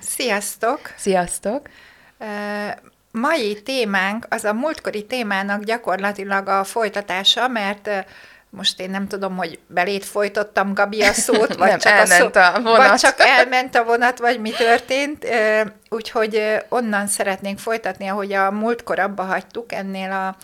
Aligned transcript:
Sziasztok! 0.00 0.80
Sziasztok! 0.96 1.68
Mai 3.10 3.62
témánk 3.62 4.26
az 4.28 4.44
a 4.44 4.52
múltkori 4.52 5.06
témának 5.06 5.62
gyakorlatilag 5.62 6.48
a 6.48 6.64
folytatása, 6.64 7.48
mert 7.48 7.90
most 8.50 8.80
én 8.80 8.90
nem 8.90 9.08
tudom, 9.08 9.36
hogy 9.36 9.58
belét 9.66 10.04
folytottam 10.04 10.74
Gabi 10.74 11.02
a 11.02 11.12
szót, 11.12 11.54
vagy, 11.54 11.68
nem, 11.70 11.78
csak, 11.78 11.92
elment 11.92 12.36
a, 12.36 12.52
szó, 12.54 12.54
a 12.54 12.60
vonat. 12.60 12.88
vagy 12.88 12.98
csak 12.98 13.14
elment 13.18 13.74
a 13.74 13.84
vonat, 13.84 14.18
vagy 14.18 14.40
mi 14.40 14.50
történt. 14.50 15.26
Úgyhogy 15.88 16.42
onnan 16.68 17.06
szeretnénk 17.06 17.58
folytatni, 17.58 18.08
ahogy 18.08 18.32
a 18.32 18.50
múltkor 18.50 18.98
abba 18.98 19.22
hagytuk 19.22 19.72
ennél 19.72 20.12
a 20.12 20.36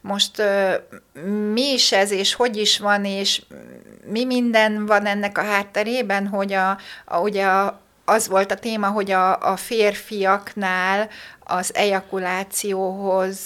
most 0.00 0.42
mi 1.52 1.72
is 1.72 1.92
ez, 1.92 2.10
és 2.10 2.34
hogy 2.34 2.56
is 2.56 2.78
van, 2.78 3.04
és 3.04 3.42
mi 4.04 4.24
minden 4.24 4.86
van 4.86 5.06
ennek 5.06 5.38
a 5.38 5.42
hátterében, 5.42 6.26
hogy 6.26 6.52
a, 6.52 6.78
a, 7.04 7.18
ugye 7.18 7.46
a, 7.46 7.80
az 8.04 8.28
volt 8.28 8.50
a 8.52 8.54
téma, 8.54 8.88
hogy 8.88 9.10
a, 9.10 9.52
a 9.52 9.56
férfiaknál 9.56 11.08
az 11.44 11.74
ejakulációhoz 11.74 13.38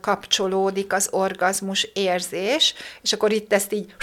kapcsolódik 0.00 0.92
az 0.92 1.08
orgazmus 1.10 1.88
érzés, 1.94 2.74
és 3.02 3.12
akkor 3.12 3.32
itt 3.32 3.52
ezt 3.52 3.72
így, 3.72 3.94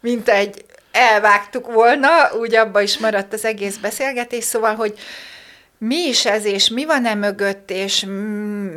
mint 0.00 0.28
egy 0.28 0.64
elvágtuk 0.92 1.72
volna, 1.72 2.08
úgy 2.40 2.54
abba 2.54 2.80
is 2.80 2.98
maradt 2.98 3.32
az 3.32 3.44
egész 3.44 3.76
beszélgetés, 3.76 4.44
szóval, 4.44 4.74
hogy 4.74 4.98
mi 5.78 5.96
is 5.96 6.26
ez, 6.26 6.44
és 6.44 6.68
mi 6.68 6.84
van 6.84 7.06
e 7.06 7.14
mögött, 7.14 7.70
és 7.70 8.04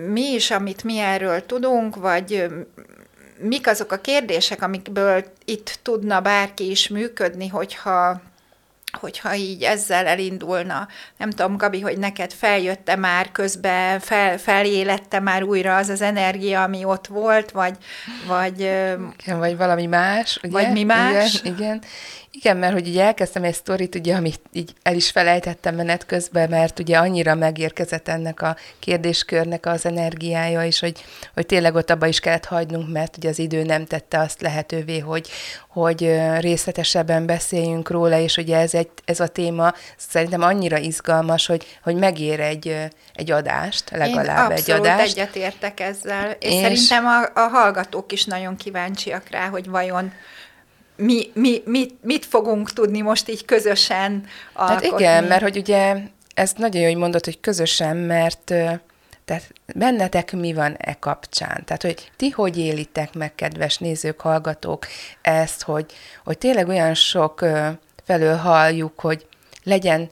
mi 0.07 0.33
is, 0.33 0.52
amit 0.52 0.83
mi 0.83 0.97
erről 0.97 1.45
tudunk, 1.45 1.95
vagy 1.95 2.45
mik 3.38 3.67
azok 3.67 3.91
a 3.91 4.02
kérdések, 4.02 4.61
amikből 4.61 5.25
itt 5.45 5.80
tudna 5.81 6.22
bárki 6.22 6.69
is 6.69 6.88
működni, 6.88 7.47
hogyha 7.47 8.22
hogyha 9.00 9.36
így 9.36 9.64
ezzel 9.64 10.06
elindulna. 10.06 10.88
Nem 11.17 11.30
tudom, 11.30 11.58
Gabi, 11.58 11.81
hogy 11.81 11.97
neked 11.97 12.34
feljötte 12.34 12.95
már 12.95 13.31
közben, 13.31 14.00
fel, 14.00 14.38
felélette 14.38 15.20
már 15.20 15.44
újra 15.44 15.75
az 15.75 15.89
az 15.89 16.02
energia, 16.02 16.64
ami 16.64 16.84
ott 16.84 17.08
volt, 17.08 17.52
vagy... 17.52 17.78
Vagy, 18.28 18.59
igen, 18.59 19.39
vagy 19.39 19.58
valami 19.58 19.86
más, 19.86 20.39
ugye? 20.44 20.52
Vagy 20.52 20.72
mi 20.72 20.84
más. 20.84 21.34
Igen, 21.34 21.53
igen. 21.56 21.84
Igen, 22.33 22.57
mert 22.57 22.73
hogy 22.73 22.87
ugye 22.87 23.03
elkezdtem 23.03 23.43
egy 23.43 23.53
sztorit, 23.53 23.95
ugye, 23.95 24.15
amit 24.15 24.39
így 24.51 24.73
el 24.83 24.95
is 24.95 25.09
felejtettem 25.09 25.75
menet 25.75 26.05
közben, 26.05 26.49
mert 26.49 26.79
ugye 26.79 26.97
annyira 26.97 27.35
megérkezett 27.35 28.07
ennek 28.07 28.41
a 28.41 28.55
kérdéskörnek 28.79 29.65
az 29.65 29.85
energiája, 29.85 30.63
és 30.63 30.79
hogy, 30.79 31.03
hogy 31.33 31.45
tényleg 31.45 31.75
ott 31.75 31.89
abba 31.89 32.05
is 32.05 32.19
kellett 32.19 32.45
hagynunk, 32.45 32.91
mert 32.91 33.17
ugye 33.17 33.29
az 33.29 33.39
idő 33.39 33.63
nem 33.63 33.85
tette 33.85 34.19
azt 34.19 34.41
lehetővé, 34.41 34.99
hogy, 34.99 35.29
hogy 35.67 36.19
részletesebben 36.39 37.25
beszéljünk 37.25 37.89
róla, 37.89 38.19
és 38.19 38.38
ugye 38.38 38.57
ez, 38.57 38.73
egy, 38.73 38.89
ez 39.05 39.19
a 39.19 39.27
téma 39.27 39.73
szerintem 39.97 40.41
annyira 40.41 40.77
izgalmas, 40.77 41.45
hogy, 41.45 41.79
hogy 41.83 41.95
megér 41.95 42.39
egy, 42.39 42.77
egy 43.13 43.31
adást, 43.31 43.89
legalább 43.89 44.51
Én 44.51 44.57
egy 44.57 44.71
adást. 44.71 45.17
egyetértek 45.17 45.79
ezzel, 45.79 46.31
és, 46.39 46.53
és 46.53 46.79
szerintem 46.79 47.05
a, 47.05 47.39
a 47.39 47.47
hallgatók 47.47 48.11
is 48.11 48.25
nagyon 48.25 48.55
kíváncsiak 48.55 49.29
rá, 49.29 49.47
hogy 49.47 49.69
vajon 49.69 50.11
mi, 50.96 51.31
mi, 51.34 51.62
mit, 51.66 52.03
mit 52.03 52.25
fogunk 52.25 52.72
tudni 52.72 53.02
most 53.02 53.29
így 53.29 53.46
közösen 53.46 54.25
alkotni. 54.53 54.90
Hát 54.90 55.00
igen, 55.00 55.24
mert 55.24 55.41
hogy 55.41 55.57
ugye 55.57 55.97
ez 56.34 56.53
nagyon 56.57 56.81
jó, 56.81 56.88
hogy 56.88 56.97
mondod, 56.97 57.25
hogy 57.25 57.40
közösen, 57.40 57.97
mert 57.97 58.53
tehát 59.25 59.53
bennetek 59.75 60.31
mi 60.31 60.53
van 60.53 60.75
e 60.78 60.97
kapcsán? 61.00 61.66
Tehát, 61.66 61.81
hogy 61.81 62.12
ti 62.18 62.30
hogy 62.30 62.57
élitek 62.57 63.13
meg, 63.13 63.35
kedves 63.35 63.78
nézők, 63.78 64.22
hallgatók, 64.22 64.85
ezt, 65.22 65.62
hogy, 65.62 65.85
hogy 66.24 66.38
tényleg 66.38 66.68
olyan 66.68 66.94
sok 66.94 67.46
felől 68.03 68.35
halljuk, 68.35 69.00
hogy 69.00 69.25
legyen 69.63 70.09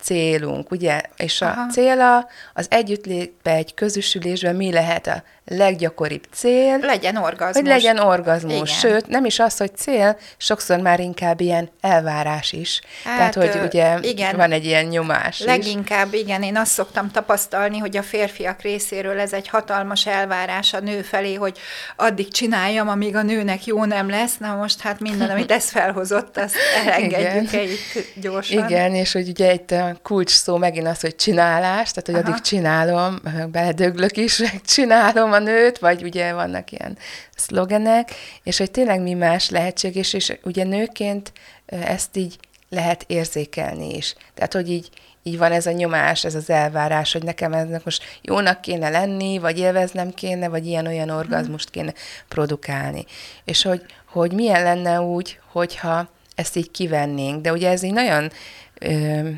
célunk, 0.00 0.70
ugye? 0.70 1.00
És 1.16 1.40
Aha. 1.40 1.60
a 1.60 1.72
cél 1.72 2.28
az 2.54 2.66
együttlétbe 2.70 3.50
egy 3.50 3.74
közösülésben 3.74 4.56
mi 4.56 4.72
lehet 4.72 5.06
a 5.06 5.22
leggyakoribb 5.48 6.24
cél. 6.32 6.78
Legyen 6.78 7.16
orgazmus. 7.16 7.54
Hogy 7.54 7.66
legyen 7.66 7.98
orgazmus. 7.98 8.52
Igen. 8.54 8.64
Sőt, 8.64 9.06
nem 9.06 9.24
is 9.24 9.38
az, 9.38 9.56
hogy 9.56 9.76
cél, 9.76 10.18
sokszor 10.36 10.78
már 10.78 11.00
inkább 11.00 11.40
ilyen 11.40 11.70
elvárás 11.80 12.52
is. 12.52 12.80
Hát, 13.04 13.16
Tehát, 13.16 13.34
hogy 13.34 13.62
ugye 13.64 13.98
igen, 14.00 14.36
van 14.36 14.52
egy 14.52 14.64
ilyen 14.64 14.84
nyomás 14.84 15.40
Leginkább, 15.40 16.14
is. 16.14 16.20
igen. 16.20 16.42
Én 16.42 16.56
azt 16.56 16.70
szoktam 16.70 17.10
tapasztalni, 17.10 17.78
hogy 17.78 17.96
a 17.96 18.02
férfiak 18.02 18.62
részéről 18.62 19.20
ez 19.20 19.32
egy 19.32 19.48
hatalmas 19.48 20.06
elvárás 20.06 20.72
a 20.72 20.80
nő 20.80 21.02
felé, 21.02 21.34
hogy 21.34 21.58
addig 21.96 22.32
csináljam, 22.32 22.88
amíg 22.88 23.16
a 23.16 23.22
nőnek 23.22 23.64
jó 23.66 23.84
nem 23.84 24.10
lesz. 24.10 24.36
Na 24.38 24.54
most 24.54 24.80
hát 24.80 25.00
minden, 25.00 25.30
amit 25.30 25.52
ez 25.52 25.70
felhozott, 25.78 26.36
azt 26.36 26.54
elengedjük 26.84 27.52
-e 27.52 27.62
itt 27.62 28.20
gyorsan. 28.20 28.64
Igen, 28.64 28.94
és 28.94 29.12
hogy 29.12 29.28
ugye 29.28 29.52
itt 29.52 29.74
kulcs 30.02 30.30
szó 30.30 30.56
megint 30.56 30.86
az, 30.86 31.00
hogy 31.00 31.16
csinálás, 31.16 31.90
tehát 31.90 32.06
hogy 32.06 32.14
Aha. 32.14 32.28
addig 32.28 32.40
csinálom, 32.40 33.20
beledöglök 33.52 34.16
is, 34.16 34.42
csinálom 34.64 35.32
a 35.32 35.38
nőt, 35.38 35.78
vagy 35.78 36.02
ugye 36.02 36.32
vannak 36.32 36.72
ilyen 36.72 36.98
szlogenek, 37.36 38.10
és 38.42 38.58
hogy 38.58 38.70
tényleg 38.70 39.00
mi 39.00 39.14
más 39.14 39.50
lehetséges, 39.50 40.12
és 40.12 40.38
ugye 40.42 40.64
nőként 40.64 41.32
ezt 41.66 42.16
így 42.16 42.38
lehet 42.68 43.04
érzékelni 43.06 43.96
is. 43.96 44.14
Tehát, 44.34 44.52
hogy 44.52 44.70
így, 44.70 44.88
így 45.22 45.38
van 45.38 45.52
ez 45.52 45.66
a 45.66 45.72
nyomás, 45.72 46.24
ez 46.24 46.34
az 46.34 46.50
elvárás, 46.50 47.12
hogy 47.12 47.22
nekem 47.22 47.52
ennek 47.52 47.84
most 47.84 48.02
jónak 48.22 48.60
kéne 48.60 48.88
lenni, 48.88 49.38
vagy 49.38 49.58
élveznem 49.58 50.14
kéne, 50.14 50.48
vagy 50.48 50.66
ilyen-olyan 50.66 51.10
orgazmust 51.10 51.70
kéne 51.70 51.92
produkálni. 52.28 53.04
És 53.44 53.62
hogy, 53.62 53.84
hogy 54.06 54.32
milyen 54.32 54.62
lenne 54.62 55.00
úgy, 55.00 55.40
hogyha 55.52 56.08
ezt 56.34 56.56
így 56.56 56.70
kivennénk. 56.70 57.42
De 57.42 57.52
ugye 57.52 57.70
ez 57.70 57.82
így 57.82 57.92
nagyon 57.92 58.30
ö, 58.78 59.28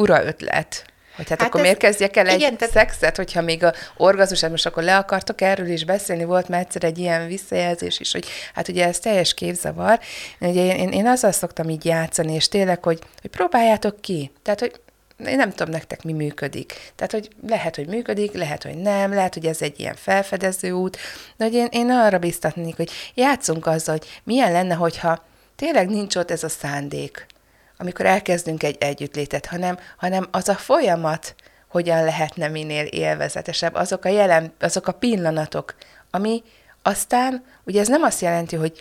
fura 0.00 0.24
ötlet, 0.24 0.84
hogy 1.16 1.28
hát, 1.28 1.38
hát 1.38 1.48
akkor 1.48 1.60
ez, 1.60 1.66
miért 1.66 1.78
kezdjek 1.78 2.16
el 2.16 2.26
igen, 2.26 2.50
egy 2.50 2.56
tehát... 2.56 2.74
szexet, 2.74 3.16
hogyha 3.16 3.40
még 3.40 3.64
a 3.64 3.72
orgazmus, 3.96 4.40
hát 4.40 4.50
most 4.50 4.66
akkor 4.66 4.82
le 4.82 4.96
akartok 4.96 5.40
erről 5.40 5.68
is 5.68 5.84
beszélni, 5.84 6.24
volt 6.24 6.48
már 6.48 6.60
egyszer 6.60 6.84
egy 6.84 6.98
ilyen 6.98 7.26
visszajelzés 7.26 8.00
is, 8.00 8.12
hogy 8.12 8.26
hát 8.54 8.68
ugye 8.68 8.86
ez 8.86 8.98
teljes 8.98 9.34
képzavar. 9.34 10.00
Ugye 10.40 10.64
én, 10.64 10.76
én, 10.76 10.88
én 10.88 11.06
azzal 11.06 11.32
szoktam 11.32 11.68
így 11.68 11.84
játszani, 11.84 12.34
és 12.34 12.48
tényleg, 12.48 12.84
hogy, 12.84 12.98
hogy 13.20 13.30
próbáljátok 13.30 14.00
ki. 14.00 14.30
Tehát, 14.42 14.60
hogy 14.60 14.80
én 15.26 15.36
nem 15.36 15.50
tudom 15.50 15.72
nektek, 15.72 16.02
mi 16.02 16.12
működik. 16.12 16.92
Tehát, 16.96 17.12
hogy 17.12 17.28
lehet, 17.48 17.76
hogy 17.76 17.86
működik, 17.86 18.32
lehet, 18.32 18.62
hogy 18.62 18.76
nem, 18.76 19.14
lehet, 19.14 19.34
hogy 19.34 19.46
ez 19.46 19.62
egy 19.62 19.80
ilyen 19.80 19.96
felfedező 19.96 20.70
út, 20.70 20.96
de 21.36 21.44
hogy 21.44 21.54
én, 21.54 21.68
én 21.70 21.90
arra 21.90 22.18
biztatnék, 22.18 22.76
hogy 22.76 22.90
játszunk 23.14 23.66
azzal, 23.66 23.96
hogy 23.98 24.20
milyen 24.24 24.52
lenne, 24.52 24.74
hogyha 24.74 25.24
tényleg 25.56 25.88
nincs 25.88 26.16
ott 26.16 26.30
ez 26.30 26.44
a 26.44 26.48
szándék, 26.48 27.26
amikor 27.80 28.06
elkezdünk 28.06 28.62
egy 28.62 28.76
együttlétet, 28.80 29.46
hanem, 29.46 29.78
hanem 29.96 30.28
az 30.30 30.48
a 30.48 30.54
folyamat, 30.54 31.34
hogyan 31.68 32.04
lehetne 32.04 32.48
minél 32.48 32.84
élvezetesebb, 32.84 33.74
azok 33.74 34.04
a 34.04 34.08
jelen, 34.08 34.52
azok 34.60 34.86
a 34.86 34.92
pillanatok, 34.92 35.74
ami 36.10 36.42
aztán, 36.82 37.44
ugye 37.64 37.80
ez 37.80 37.88
nem 37.88 38.02
azt 38.02 38.20
jelenti, 38.20 38.56
hogy 38.56 38.80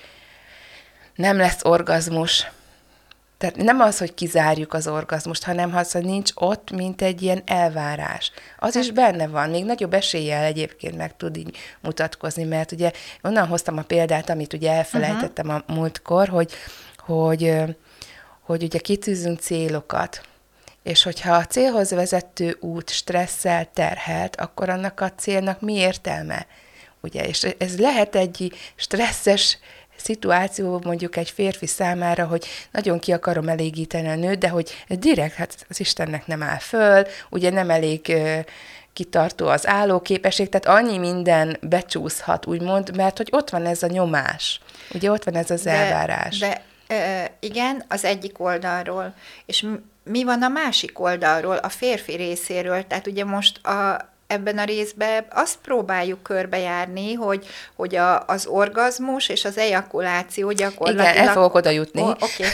nem 1.15 1.37
lesz 1.37 1.65
orgazmus, 1.65 2.51
tehát 3.37 3.55
nem 3.55 3.79
az, 3.79 3.97
hogy 3.97 4.13
kizárjuk 4.13 4.73
az 4.73 4.87
orgazmust, 4.87 5.43
hanem 5.43 5.75
az, 5.75 5.91
hogy 5.91 6.03
nincs 6.05 6.31
ott, 6.33 6.71
mint 6.71 7.01
egy 7.01 7.21
ilyen 7.21 7.41
elvárás. 7.45 8.31
Az 8.57 8.75
is 8.75 8.91
benne 8.91 9.27
van, 9.27 9.49
még 9.49 9.65
nagyobb 9.65 9.93
eséllyel 9.93 10.43
egyébként 10.43 10.97
meg 10.97 11.17
tud 11.17 11.37
így 11.37 11.57
mutatkozni, 11.81 12.43
mert 12.43 12.71
ugye 12.71 12.91
onnan 13.23 13.47
hoztam 13.47 13.77
a 13.77 13.81
példát, 13.81 14.29
amit 14.29 14.53
ugye 14.53 14.71
elfelejtettem 14.71 15.47
uh-huh. 15.47 15.63
a 15.67 15.73
múltkor, 15.73 16.27
hogy, 16.27 16.53
hogy 16.97 17.63
hogy 18.49 18.63
ugye 18.63 18.79
kitűzünk 18.79 19.39
célokat, 19.39 20.21
és 20.83 21.03
hogyha 21.03 21.33
a 21.33 21.45
célhoz 21.45 21.91
vezető 21.91 22.57
út 22.59 22.89
stresszel 22.89 23.69
terhelt, 23.73 24.35
akkor 24.35 24.69
annak 24.69 24.99
a 24.99 25.11
célnak 25.11 25.61
mi 25.61 25.73
értelme? 25.73 26.45
Ugye, 27.01 27.27
és 27.27 27.47
ez 27.57 27.79
lehet 27.79 28.15
egy 28.15 28.53
stresszes 28.75 29.57
szituáció 29.95 30.81
mondjuk 30.83 31.15
egy 31.15 31.29
férfi 31.29 31.67
számára, 31.67 32.25
hogy 32.25 32.45
nagyon 32.71 32.99
ki 32.99 33.11
akarom 33.11 33.49
elégíteni 33.49 34.07
a 34.07 34.15
nőt, 34.15 34.39
de 34.39 34.49
hogy 34.49 34.85
direkt, 34.87 35.35
hát 35.35 35.65
az 35.69 35.79
Istennek 35.79 36.27
nem 36.27 36.43
áll 36.43 36.59
föl, 36.59 37.05
ugye 37.29 37.49
nem 37.49 37.69
elég 37.69 38.13
kitartó 38.93 39.47
az 39.47 39.67
állóképesség, 39.67 40.49
tehát 40.49 40.79
annyi 40.79 40.97
minden 40.97 41.57
becsúszhat, 41.61 42.45
úgymond, 42.45 42.95
mert 42.95 43.17
hogy 43.17 43.29
ott 43.31 43.49
van 43.49 43.65
ez 43.65 43.83
a 43.83 43.87
nyomás, 43.87 44.61
ugye 44.93 45.11
ott 45.11 45.23
van 45.23 45.35
ez 45.35 45.51
az 45.51 45.61
de, 45.61 45.71
elvárás. 45.71 46.37
De 46.37 46.67
igen, 47.39 47.83
az 47.87 48.03
egyik 48.03 48.39
oldalról. 48.39 49.13
És 49.45 49.65
mi 50.03 50.23
van 50.23 50.41
a 50.41 50.47
másik 50.47 50.99
oldalról, 50.99 51.55
a 51.55 51.69
férfi 51.69 52.15
részéről. 52.15 52.87
Tehát 52.87 53.07
ugye 53.07 53.25
most 53.25 53.65
a, 53.65 54.09
ebben 54.27 54.57
a 54.57 54.63
részben 54.63 55.25
azt 55.29 55.57
próbáljuk 55.63 56.23
körbejárni, 56.23 57.13
hogy, 57.13 57.47
hogy 57.75 57.95
a, 57.95 58.25
az 58.25 58.45
orgazmus 58.45 59.29
és 59.29 59.45
az 59.45 59.57
ejakuláció 59.57 60.51
gyakorlatilag... 60.51 61.13
Igen, 61.13 61.27
el 61.27 61.33
fogok 61.33 61.53
oda 61.53 61.69
jutni. 61.69 62.01
Oké, 62.01 62.15
okay. 62.23 62.47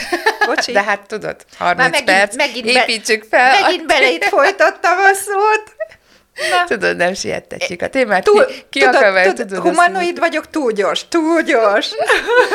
bocsi. 0.45 0.71
De 0.77 0.83
hát 0.83 1.07
tudod, 1.07 1.35
30 1.57 1.89
megint, 1.89 2.05
perc, 2.09 2.35
megint 2.35 2.65
építsük 2.65 3.23
fel. 3.29 3.61
Megint 3.61 3.85
bele 3.87 4.11
itt 4.11 4.23
folytattam 4.23 4.97
a 4.97 5.13
szót. 5.13 5.74
Na. 6.35 6.63
Tudod, 6.67 6.95
nem 6.95 7.13
siettetjük 7.13 7.81
a 7.81 7.87
témát. 7.87 8.23
Túl, 8.23 8.45
ki, 8.69 8.79
tudod, 8.79 8.95
akar 8.95 9.21
tudod, 9.21 9.47
tudod, 9.47 9.63
humanoid 9.63 10.19
vagyok, 10.19 10.49
túl 10.49 10.71
gyors, 10.71 11.05
túl 11.09 11.41
gyors. 11.41 11.91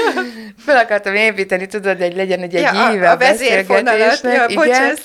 Fel 0.67 0.77
akartam 0.77 1.15
építeni, 1.15 1.67
tudod, 1.67 1.99
hogy 2.00 2.15
legyen 2.17 2.41
egy, 2.43 2.55
egy 2.55 2.62
Ja, 2.62 2.91
íve 2.94 3.09
a, 3.09 3.12
a 3.12 3.17
beszélgetésnek, 3.17 4.23
ja, 4.23 4.44
igen. 4.49 4.97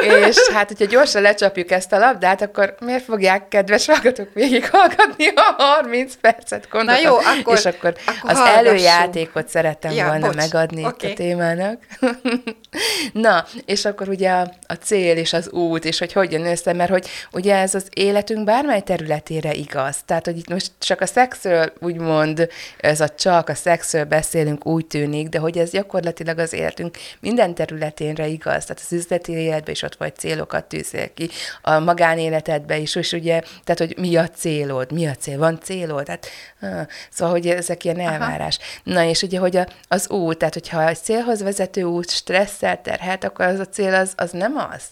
És 0.28 0.36
hát, 0.52 0.68
hogyha 0.68 0.84
gyorsan 0.84 1.22
lecsapjuk 1.22 1.70
ezt 1.70 1.92
a 1.92 1.98
labdát, 1.98 2.42
akkor 2.42 2.74
miért 2.80 3.04
fogják 3.04 3.48
kedves 3.48 3.86
hallgatók 3.86 4.28
végighallgatni 4.34 5.26
a 5.34 5.54
30 5.62 6.14
percet, 6.20 6.68
gondoltam. 6.70 7.04
jó, 7.04 7.16
akkor- 7.16 7.58
És 7.58 7.64
akkor, 7.64 7.94
akkor 8.06 8.30
az 8.30 8.38
hallgassunk. 8.38 8.66
előjátékot 8.66 9.48
szerettem 9.48 9.92
Ja, 9.92 10.06
volna 10.06 10.26
bocs, 10.26 10.36
megadni 10.36 10.80
itt 10.80 11.02
a 11.10 11.12
témának. 11.14 11.78
Na, 13.12 13.44
és 13.66 13.84
akkor 13.84 14.08
ugye 14.08 14.30
a, 14.30 14.52
a 14.66 14.74
cél 14.74 15.16
és 15.16 15.32
az 15.32 15.48
út, 15.50 15.84
és 15.84 15.98
hogy 15.98 16.12
hogy 16.12 16.32
jön 16.32 16.46
össze, 16.46 16.72
mert 16.72 16.90
hogy 16.90 17.06
ugye 17.32 17.54
ez 17.56 17.74
az 17.74 17.86
életünk 18.20 18.44
bármely 18.44 18.80
területére 18.80 19.52
igaz. 19.52 19.96
Tehát, 20.04 20.24
hogy 20.24 20.36
itt 20.36 20.48
most 20.48 20.72
csak 20.78 21.00
a 21.00 21.06
szexről 21.06 21.72
úgymond, 21.78 22.48
ez 22.78 23.00
a 23.00 23.08
csak 23.08 23.48
a 23.48 23.54
szexről 23.54 24.04
beszélünk, 24.04 24.66
úgy 24.66 24.86
tűnik, 24.86 25.28
de 25.28 25.38
hogy 25.38 25.58
ez 25.58 25.70
gyakorlatilag 25.70 26.38
az 26.38 26.52
életünk 26.52 26.96
minden 27.20 27.54
területénre 27.54 28.26
igaz. 28.26 28.64
Tehát 28.64 28.82
az 28.84 28.92
üzleti 28.92 29.32
életben 29.32 29.74
is 29.74 29.82
ott 29.82 29.96
vagy 29.96 30.14
célokat 30.14 30.64
tűzél 30.64 31.14
ki, 31.14 31.28
a 31.62 31.78
magánéletedben 31.78 32.80
is, 32.80 32.94
és 32.94 33.12
ugye, 33.12 33.40
tehát, 33.64 33.78
hogy 33.78 33.98
mi 33.98 34.16
a 34.16 34.28
célod, 34.28 34.92
mi 34.92 35.06
a 35.06 35.14
cél, 35.14 35.38
van 35.38 35.60
célod, 35.62 36.04
tehát, 36.04 36.26
ah, 36.60 36.86
szóval, 37.10 37.34
hogy 37.34 37.46
ezek 37.46 37.84
ilyen 37.84 38.00
elvárás. 38.00 38.58
Na, 38.82 39.04
és 39.04 39.22
ugye, 39.22 39.38
hogy 39.38 39.56
a, 39.56 39.66
az 39.88 40.10
út, 40.10 40.38
tehát, 40.38 40.54
hogyha 40.54 40.88
egy 40.88 40.98
célhoz 40.98 41.42
vezető 41.42 41.82
út 41.82 42.10
stresszel 42.10 42.80
terhelt, 42.82 43.24
akkor 43.24 43.44
az 43.44 43.58
a 43.58 43.66
cél 43.66 43.94
az, 43.94 44.12
az 44.16 44.30
nem 44.30 44.56
az. 44.72 44.82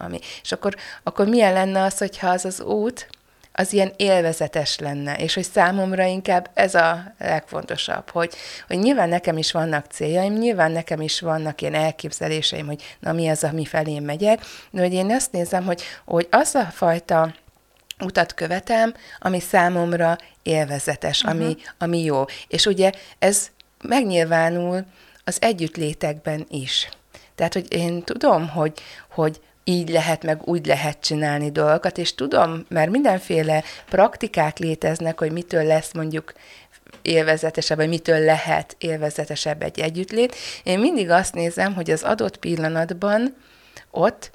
Ami. 0.00 0.18
És 0.42 0.52
akkor, 0.52 0.74
akkor 1.02 1.28
milyen 1.28 1.52
lenne 1.52 1.82
az, 1.82 1.98
hogyha 1.98 2.28
az 2.28 2.44
az 2.44 2.60
út, 2.60 3.08
az 3.52 3.72
ilyen 3.72 3.92
élvezetes 3.96 4.78
lenne, 4.78 5.16
és 5.16 5.34
hogy 5.34 5.44
számomra 5.44 6.04
inkább 6.04 6.50
ez 6.54 6.74
a 6.74 7.14
legfontosabb, 7.18 8.10
hogy, 8.10 8.34
hogy 8.66 8.78
nyilván 8.78 9.08
nekem 9.08 9.38
is 9.38 9.52
vannak 9.52 9.86
céljaim, 9.86 10.32
nyilván 10.32 10.72
nekem 10.72 11.00
is 11.00 11.20
vannak 11.20 11.60
ilyen 11.60 11.74
elképzeléseim, 11.74 12.66
hogy 12.66 12.96
na 13.00 13.12
mi 13.12 13.28
az, 13.28 13.44
ami 13.44 13.64
felé 13.64 13.98
megyek, 13.98 14.40
de 14.70 14.80
hogy 14.80 14.92
én 14.92 15.12
azt 15.12 15.32
nézem, 15.32 15.64
hogy, 15.64 15.82
hogy 16.04 16.26
az 16.30 16.54
a 16.54 16.64
fajta 16.64 17.34
utat 18.00 18.34
követem, 18.34 18.94
ami 19.18 19.40
számomra 19.40 20.16
élvezetes, 20.42 21.22
uh-huh. 21.22 21.40
ami, 21.40 21.56
ami 21.78 22.04
jó. 22.04 22.24
És 22.48 22.66
ugye 22.66 22.92
ez 23.18 23.50
megnyilvánul 23.82 24.84
az 25.24 25.36
együttlétekben 25.40 26.46
is. 26.48 26.88
Tehát, 27.34 27.52
hogy 27.52 27.72
én 27.72 28.02
tudom, 28.02 28.48
hogy, 28.48 28.80
hogy 29.10 29.40
így 29.64 29.88
lehet, 29.88 30.22
meg 30.22 30.48
úgy 30.48 30.66
lehet 30.66 31.00
csinálni 31.00 31.50
dolgokat, 31.50 31.98
és 31.98 32.14
tudom, 32.14 32.64
mert 32.68 32.90
mindenféle 32.90 33.64
praktikák 33.88 34.58
léteznek, 34.58 35.18
hogy 35.18 35.32
mitől 35.32 35.64
lesz 35.64 35.92
mondjuk 35.92 36.32
élvezetesebb, 37.02 37.76
vagy 37.76 37.88
mitől 37.88 38.18
lehet 38.18 38.76
élvezetesebb 38.78 39.62
egy 39.62 39.80
együttlét. 39.80 40.36
Én 40.62 40.78
mindig 40.78 41.10
azt 41.10 41.34
nézem, 41.34 41.74
hogy 41.74 41.90
az 41.90 42.02
adott 42.02 42.36
pillanatban 42.36 43.36
ott 43.90 44.30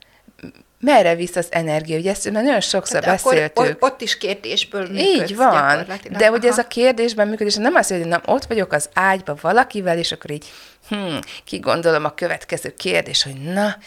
merre 0.79 1.15
visz 1.15 1.35
az 1.35 1.47
energia. 1.49 1.97
Ugye 1.97 2.11
ezt 2.11 2.31
már 2.31 2.43
nagyon 2.43 2.61
sokszor 2.61 3.07
akkor 3.07 3.11
beszéltük. 3.11 3.59
ott, 3.59 3.81
ott 3.91 4.01
is 4.01 4.17
kérdésből 4.17 4.87
működsz 4.87 5.29
Így 5.29 5.35
van, 5.35 5.85
de 6.11 6.31
ugye 6.31 6.49
ez 6.49 6.57
a 6.57 6.67
kérdésben 6.67 7.27
működik, 7.27 7.51
és 7.51 7.55
nem 7.55 7.75
azt 7.75 7.89
mondja, 7.89 8.07
hogy 8.09 8.21
nem, 8.21 8.35
ott 8.35 8.45
vagyok 8.45 8.73
az 8.73 8.89
ágyba 8.93 9.35
valakivel, 9.41 9.97
és 9.97 10.11
akkor 10.11 10.31
így, 10.31 10.51
hm, 10.89 11.17
kigondolom 11.43 12.05
a 12.05 12.13
következő 12.13 12.73
kérdés, 12.77 13.23
hogy 13.23 13.41
na, 13.41 13.77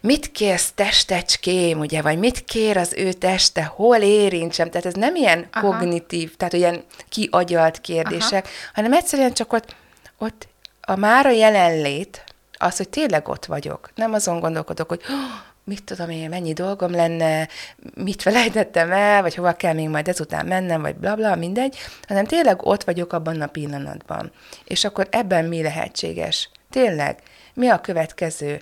mit 0.00 0.32
kérsz 0.32 0.72
testecském, 0.74 1.78
ugye, 1.78 2.02
vagy 2.02 2.18
mit 2.18 2.44
kér 2.44 2.76
az 2.76 2.92
ő 2.96 3.12
teste, 3.12 3.64
hol 3.64 3.96
érintsem, 3.96 4.70
tehát 4.70 4.86
ez 4.86 4.94
nem 4.94 5.14
ilyen 5.14 5.48
Aha. 5.52 5.66
Kognitív, 5.66 6.36
tehát 6.36 6.52
ilyen 6.52 6.84
kiagyalt 7.08 7.80
kérdések, 7.80 8.44
Aha. 8.44 8.54
hanem 8.74 8.92
egyszerűen 8.92 9.32
csak 9.32 9.52
ott, 9.52 9.74
ott 10.18 10.48
a 10.80 10.96
mára 10.96 11.30
jelenlét, 11.30 12.24
az, 12.58 12.76
hogy 12.76 12.88
tényleg 12.88 13.28
ott 13.28 13.44
vagyok. 13.44 13.90
Nem 13.94 14.12
azon 14.12 14.40
gondolkodok, 14.40 14.88
hogy 14.88 15.00
"Oh, 15.08 15.54
mit 15.64 15.84
tudom 15.84 16.10
én, 16.10 16.28
mennyi 16.28 16.52
dolgom 16.52 16.90
lenne, 16.90 17.48
mit 17.94 18.22
felejtettem 18.22 18.92
el, 18.92 19.22
vagy 19.22 19.34
hova 19.34 19.52
kell 19.52 19.72
még 19.72 19.88
majd 19.88 20.08
ezután 20.08 20.46
mennem, 20.46 20.80
vagy 20.80 20.94
bla 20.94 21.14
bla, 21.14 21.34
mindegy, 21.34 21.76
hanem 22.08 22.24
tényleg 22.24 22.66
ott 22.66 22.84
vagyok 22.84 23.12
abban 23.12 23.40
a 23.40 23.46
pillanatban. 23.46 24.32
És 24.64 24.84
akkor 24.84 25.06
ebben 25.10 25.44
mi 25.44 25.62
lehetséges? 25.62 26.50
Tényleg, 26.70 27.18
mi 27.54 27.68
a 27.68 27.80
következő? 27.80 28.60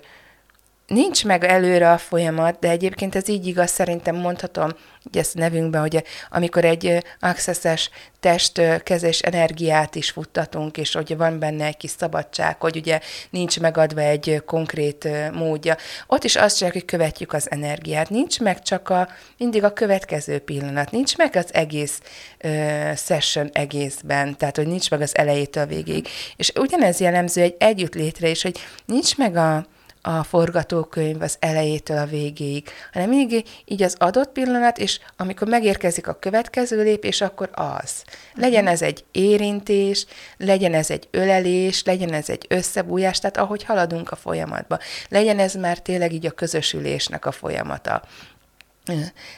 Nincs 0.87 1.25
meg 1.25 1.43
előre 1.43 1.91
a 1.91 1.97
folyamat, 1.97 2.59
de 2.59 2.69
egyébként 2.69 3.15
ez 3.15 3.27
így 3.27 3.47
igaz, 3.47 3.71
szerintem 3.71 4.15
mondhatom, 4.15 4.69
ugye 5.05 5.19
ezt 5.19 5.33
nevünkben, 5.33 5.81
hogy 5.81 6.03
amikor 6.29 6.65
egy 6.65 7.03
accesses 7.19 7.89
testkezés 8.19 9.19
energiát 9.19 9.95
is 9.95 10.09
futtatunk, 10.09 10.77
és 10.77 10.93
hogy 10.93 11.17
van 11.17 11.39
benne 11.39 11.65
egy 11.65 11.77
kis 11.77 11.91
szabadság, 11.97 12.61
hogy 12.61 12.75
ugye 12.75 12.99
nincs 13.29 13.59
megadva 13.59 14.01
egy 14.01 14.41
konkrét 14.45 15.07
módja. 15.33 15.77
Ott 16.07 16.23
is 16.23 16.35
azt 16.35 16.57
csak, 16.57 16.71
hogy 16.71 16.85
követjük 16.85 17.33
az 17.33 17.51
energiát. 17.51 18.09
Nincs 18.09 18.39
meg 18.39 18.61
csak 18.61 18.89
a, 18.89 19.07
mindig 19.37 19.63
a 19.63 19.73
következő 19.73 20.39
pillanat. 20.39 20.91
Nincs 20.91 21.17
meg 21.17 21.35
az 21.35 21.53
egész 21.53 21.99
ö, 22.37 22.91
session 22.95 23.49
egészben, 23.53 24.37
tehát 24.37 24.55
hogy 24.55 24.67
nincs 24.67 24.89
meg 24.89 25.01
az 25.01 25.15
elejétől 25.15 25.63
a 25.63 25.67
végéig. 25.67 26.07
És 26.35 26.51
ugyanez 26.55 26.99
jellemző 26.99 27.41
egy 27.41 27.55
együttlétre 27.57 28.29
is, 28.29 28.41
hogy 28.41 28.59
nincs 28.85 29.17
meg 29.17 29.35
a, 29.35 29.65
a 30.07 30.23
forgatókönyv 30.23 31.21
az 31.21 31.37
elejétől 31.39 31.97
a 31.97 32.05
végéig, 32.05 32.69
hanem 32.93 33.09
mindig 33.09 33.47
így 33.65 33.83
az 33.83 33.95
adott 33.99 34.31
pillanat, 34.31 34.77
és 34.77 34.99
amikor 35.17 35.47
megérkezik 35.47 36.07
a 36.07 36.19
következő 36.19 36.83
lépés, 36.83 37.21
akkor 37.21 37.49
az. 37.53 38.03
Legyen 38.33 38.67
ez 38.67 38.81
egy 38.81 39.05
érintés, 39.11 40.05
legyen 40.37 40.73
ez 40.73 40.89
egy 40.89 41.07
ölelés, 41.11 41.83
legyen 41.83 42.13
ez 42.13 42.29
egy 42.29 42.45
összebújás, 42.49 43.19
tehát 43.19 43.37
ahogy 43.37 43.63
haladunk 43.63 44.11
a 44.11 44.15
folyamatba. 44.15 44.79
Legyen 45.09 45.39
ez 45.39 45.53
már 45.53 45.79
tényleg 45.79 46.13
így 46.13 46.25
a 46.25 46.31
közösülésnek 46.31 47.25
a 47.25 47.31
folyamata. 47.31 48.01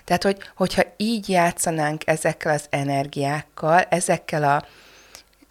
Tehát, 0.04 0.24
hogy, 0.24 0.38
hogyha 0.56 0.84
így 0.98 1.30
játszanánk 1.30 2.08
ezekkel 2.08 2.54
az 2.54 2.66
energiákkal, 2.70 3.82
ezekkel 3.82 4.44
a, 4.44 4.56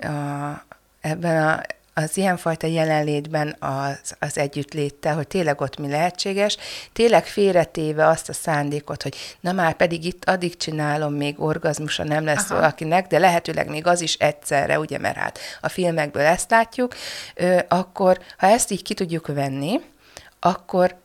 a 0.06 0.64
ebben 1.00 1.48
a, 1.48 1.60
az 1.98 2.16
ilyenfajta 2.16 2.66
jelenlétben 2.66 3.56
az, 3.58 4.14
az 4.18 4.38
együttléttel, 4.38 5.14
hogy 5.14 5.26
tényleg 5.26 5.60
ott 5.60 5.78
mi 5.78 5.88
lehetséges, 5.88 6.56
tényleg 6.92 7.26
félretéve 7.26 8.06
azt 8.06 8.28
a 8.28 8.32
szándékot, 8.32 9.02
hogy 9.02 9.16
na 9.40 9.52
már 9.52 9.74
pedig 9.74 10.04
itt 10.04 10.28
addig 10.28 10.56
csinálom, 10.56 11.14
még 11.14 11.40
orgazmusa 11.40 12.04
nem 12.04 12.24
lesz 12.24 12.50
Aha. 12.50 12.54
valakinek, 12.54 13.06
de 13.06 13.18
lehetőleg 13.18 13.68
még 13.68 13.86
az 13.86 14.00
is 14.00 14.14
egyszerre, 14.14 14.78
ugye, 14.78 14.98
mert 14.98 15.16
hát 15.16 15.38
a 15.60 15.68
filmekből 15.68 16.22
ezt 16.22 16.50
látjuk, 16.50 16.94
ö, 17.34 17.58
akkor 17.68 18.18
ha 18.38 18.46
ezt 18.46 18.70
így 18.70 18.82
ki 18.82 18.94
tudjuk 18.94 19.26
venni, 19.26 19.80
akkor 20.40 20.96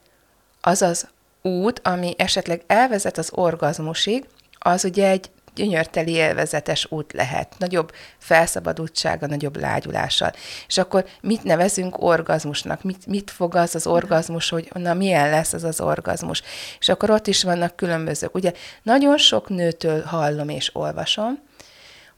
az 0.62 0.82
az 0.82 1.08
út, 1.42 1.80
ami 1.84 2.14
esetleg 2.18 2.62
elvezet 2.68 3.18
az 3.18 3.30
orgazmusig, 3.34 4.26
az 4.60 4.84
ugye 4.84 5.10
egy 5.10 5.30
gyönyörteli 5.56 6.12
élvezetes 6.12 6.86
út 6.90 7.14
lehet, 7.14 7.56
nagyobb 7.58 7.92
felszabadultsága, 8.18 9.28
nagyobb 9.28 9.58
lágyulással. 9.58 10.32
És 10.68 10.78
akkor 10.78 11.06
mit 11.22 11.44
nevezünk 11.44 12.02
orgazmusnak? 12.02 12.84
Mit, 12.84 13.06
mit 13.06 13.32
fog 13.32 13.56
az 13.56 13.76
az 13.76 13.88
orgazmus, 13.88 14.50
hogy 14.50 14.70
na 14.74 14.94
milyen 14.94 15.30
lesz 15.30 15.54
az 15.54 15.64
az 15.64 15.82
orgazmus? 15.82 16.42
És 16.80 16.90
akkor 16.90 17.10
ott 17.10 17.28
is 17.28 17.44
vannak 17.44 17.76
különbözők. 17.76 18.36
Ugye 18.36 18.54
nagyon 18.84 19.18
sok 19.18 19.50
nőtől 19.50 20.04
hallom 20.04 20.50
és 20.50 20.76
olvasom, 20.76 21.40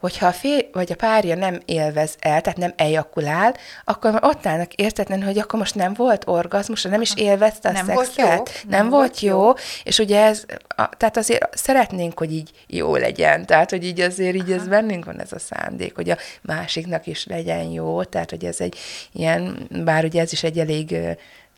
hogyha 0.04 0.28
a 0.28 0.32
fél 0.32 0.70
vagy 0.72 0.92
a 0.92 0.96
párja 0.96 1.36
nem 1.36 1.60
élvez 1.66 2.16
el, 2.20 2.42
tehát 2.42 2.58
nem 2.58 2.74
ejakulál, 2.76 3.56
akkor 3.84 4.20
ott 4.22 4.46
állnak 4.46 4.74
értetlen, 4.74 5.24
hogy 5.24 5.38
akkor 5.38 5.60
most 5.60 5.76
nem 5.76 5.94
volt 5.94 6.28
orgazmus, 6.28 6.82
nem 6.82 7.02
is 7.02 7.14
élvezte 7.16 7.70
a 7.70 7.72
Nem 7.72 7.86
szexet, 7.86 7.96
volt 7.96 8.18
jó, 8.18 8.26
nem, 8.26 8.44
nem 8.68 8.90
volt 8.90 9.20
jó, 9.20 9.46
jó. 9.46 9.54
és 9.84 10.00
ugye 10.00 10.24
ez, 10.24 10.46
a, 10.68 10.90
tehát 10.98 11.18
azért 11.18 11.58
szeretnénk, 11.58 12.20
hogy 12.20 12.34
így 12.34 12.52
jó 12.68 12.96
legyen, 12.96 13.46
tehát 13.46 13.70
hogy 13.70 13.86
így 13.86 14.00
azért 14.00 14.36
így 14.36 14.52
ez 14.52 14.68
bennünk 14.68 15.06
van 15.06 15.20
ez 15.22 15.32
a 15.32 15.40
szándék, 15.40 15.96
hogy 15.96 16.10
a 16.10 16.18
másiknak 16.42 17.08
is 17.08 17.26
legyen 17.26 17.64
jó, 17.64 18.04
tehát 18.04 18.30
hogy 18.30 18.46
ez 18.46 18.60
egy 18.60 18.78
ilyen, 19.12 19.68
bár 19.84 20.04
ugye 20.04 20.22
ez 20.22 20.32
is 20.32 20.44
egy 20.44 20.60
elég 20.60 20.98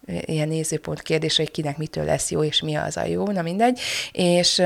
ilyen 0.05 0.47
nézőpont 0.47 1.01
kérdés, 1.01 1.37
hogy 1.37 1.51
kinek 1.51 1.77
mitől 1.77 2.05
lesz 2.05 2.31
jó, 2.31 2.43
és 2.43 2.61
mi 2.61 2.75
az 2.75 2.97
a 2.97 3.05
jó, 3.05 3.25
na 3.25 3.41
mindegy, 3.41 3.79
és 4.11 4.61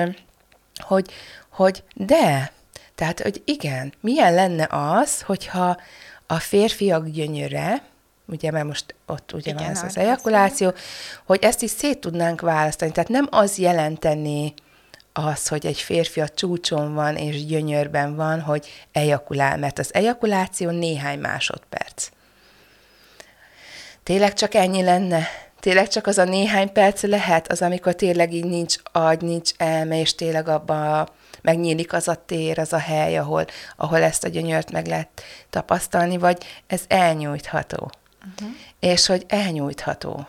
hogy, 0.75 1.11
hogy 1.49 1.83
de, 1.93 2.51
tehát, 2.99 3.21
hogy 3.21 3.41
igen, 3.45 3.93
milyen 4.01 4.33
lenne 4.33 4.67
az, 4.69 5.21
hogyha 5.21 5.77
a 6.27 6.39
férfiak 6.39 7.07
gyönyöre 7.07 7.81
ugye, 8.25 8.51
mert 8.51 8.65
most 8.65 8.95
ott 9.05 9.33
ugye 9.33 9.51
Igen, 9.51 9.63
van 9.63 9.71
ez 9.71 9.83
az 9.83 9.97
ejakuláció, 9.97 10.73
hogy 11.25 11.43
ezt 11.43 11.61
is 11.61 11.69
szét 11.69 11.99
tudnánk 11.99 12.41
választani. 12.41 12.91
Tehát 12.91 13.09
nem 13.09 13.27
az 13.29 13.57
jelenteni 13.57 14.53
az, 15.13 15.47
hogy 15.47 15.65
egy 15.65 15.77
férfi 15.77 16.21
a 16.21 16.29
csúcson 16.29 16.93
van 16.93 17.15
és 17.15 17.45
gyönyörben 17.45 18.15
van, 18.15 18.41
hogy 18.41 18.87
ejakulál, 18.91 19.57
mert 19.57 19.79
az 19.79 19.93
ejakuláció 19.93 20.69
néhány 20.69 21.19
másodperc. 21.19 22.09
Tényleg 24.03 24.33
csak 24.33 24.53
ennyi 24.53 24.83
lenne? 24.83 25.27
Tényleg 25.59 25.87
csak 25.87 26.07
az 26.07 26.17
a 26.17 26.23
néhány 26.23 26.71
perc 26.71 27.03
lehet, 27.03 27.51
az, 27.51 27.61
amikor 27.61 27.95
tényleg 27.95 28.33
így 28.33 28.45
nincs 28.45 28.75
agy, 28.91 29.21
nincs 29.21 29.51
elme, 29.57 29.99
és 29.99 30.15
tényleg 30.15 30.47
abba 30.47 31.07
megnyílik 31.41 31.93
az 31.93 32.07
a 32.07 32.23
tér, 32.25 32.59
az 32.59 32.73
a 32.73 32.77
hely, 32.77 33.17
ahol, 33.17 33.45
ahol 33.77 34.01
ezt 34.01 34.23
a 34.23 34.27
gyönyört 34.27 34.71
meg 34.71 34.87
lehet 34.87 35.09
tapasztalni, 35.49 36.17
vagy 36.17 36.45
ez 36.67 36.81
elnyújtható. 36.87 37.91
Uh-huh. 38.33 38.55
És 38.79 39.05
hogy 39.05 39.25
elnyújtható. 39.27 40.27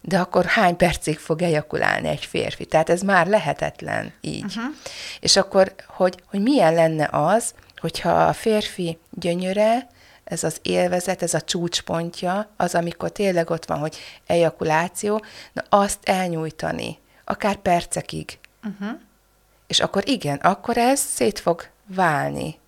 De 0.00 0.18
akkor 0.18 0.44
hány 0.44 0.76
percig 0.76 1.18
fog 1.18 1.42
ejakulálni 1.42 2.08
egy 2.08 2.24
férfi? 2.24 2.64
Tehát 2.64 2.90
ez 2.90 3.02
már 3.02 3.26
lehetetlen 3.26 4.12
így. 4.20 4.44
Uh-huh. 4.44 4.74
És 5.20 5.36
akkor, 5.36 5.74
hogy, 5.86 6.22
hogy 6.26 6.42
milyen 6.42 6.74
lenne 6.74 7.08
az, 7.12 7.54
hogyha 7.76 8.10
a 8.10 8.32
férfi 8.32 8.98
gyönyöre, 9.10 9.86
ez 10.24 10.44
az 10.44 10.58
élvezet, 10.62 11.22
ez 11.22 11.34
a 11.34 11.40
csúcspontja, 11.40 12.50
az, 12.56 12.74
amikor 12.74 13.10
tényleg 13.10 13.50
ott 13.50 13.64
van, 13.64 13.78
hogy 13.78 13.96
ejakuláció, 14.26 15.24
na 15.52 15.64
azt 15.68 15.98
elnyújtani, 16.02 16.98
akár 17.24 17.56
percekig. 17.56 18.38
Uh-huh. 18.64 18.98
És 19.68 19.80
akkor 19.80 20.08
igen, 20.08 20.36
akkor 20.36 20.76
ez 20.76 21.00
szét 21.00 21.38
fog 21.38 21.64
válni 21.86 22.58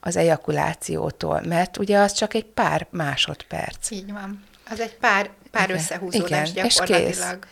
az 0.00 0.16
ejakulációtól, 0.16 1.40
mert 1.40 1.76
ugye 1.76 1.98
az 1.98 2.12
csak 2.12 2.34
egy 2.34 2.44
pár 2.44 2.86
másodperc. 2.90 3.90
Így 3.90 4.12
van. 4.12 4.44
Az 4.70 4.80
egy 4.80 4.96
pár, 4.96 5.30
pár 5.50 5.64
Igen. 5.64 5.76
összehúzódás 5.76 6.50
Igen, 6.50 6.64
és 6.64 6.74
gyakorlatilag. 6.74 7.38
kész. 7.38 7.50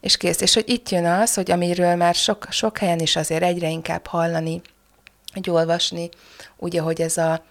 És 0.00 0.16
kész. 0.16 0.40
És 0.40 0.54
hogy 0.54 0.68
itt 0.68 0.88
jön 0.88 1.06
az, 1.06 1.34
hogy 1.34 1.50
amiről 1.50 1.94
már 1.94 2.14
sok, 2.14 2.46
sok 2.50 2.78
helyen 2.78 2.98
is 2.98 3.16
azért 3.16 3.42
egyre 3.42 3.68
inkább 3.68 4.06
hallani, 4.06 4.60
hogy 5.32 5.50
olvasni, 5.50 6.08
ugye, 6.56 6.80
hogy 6.80 7.00
ez 7.00 7.16
a 7.16 7.44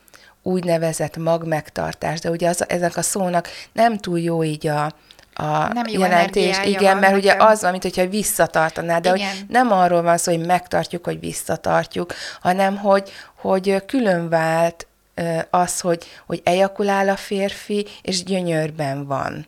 úgynevezett 0.44 1.18
magmegtartás, 1.18 2.20
de 2.20 2.30
ugye 2.30 2.50
az, 2.50 2.70
ezek 2.70 2.98
a 2.98 3.02
szónak 3.02 3.48
nem 3.72 3.98
túl 3.98 4.20
jó 4.20 4.44
így 4.44 4.68
a, 4.68 4.94
a 5.40 5.74
Nem 5.74 5.88
jó 5.88 6.02
jelentés. 6.02 6.60
Igen, 6.66 6.98
mert 6.98 7.16
ugye 7.16 7.32
nekem. 7.32 7.48
az 7.48 7.62
van, 7.62 7.72
mint 7.72 7.84
hogyha 7.84 8.08
visszatartaná, 8.08 9.00
de 9.00 9.14
Igen. 9.16 9.30
hogy 9.30 9.46
nem 9.48 9.72
arról 9.72 10.02
van 10.02 10.18
szó, 10.18 10.32
hogy 10.32 10.46
megtartjuk, 10.46 11.06
hogy 11.06 11.20
visszatartjuk, 11.20 12.14
hanem 12.42 12.78
hogy, 12.78 13.12
hogy 13.36 13.86
külön 13.86 14.30
vált 14.30 14.88
ö, 15.16 15.38
az, 15.50 15.80
hogy, 15.80 16.06
hogy 16.26 16.42
ejakulál 16.44 17.10
a 17.10 17.16
férfi, 17.16 17.86
és 18.02 18.24
gyönyörben 18.24 19.06
van. 19.06 19.46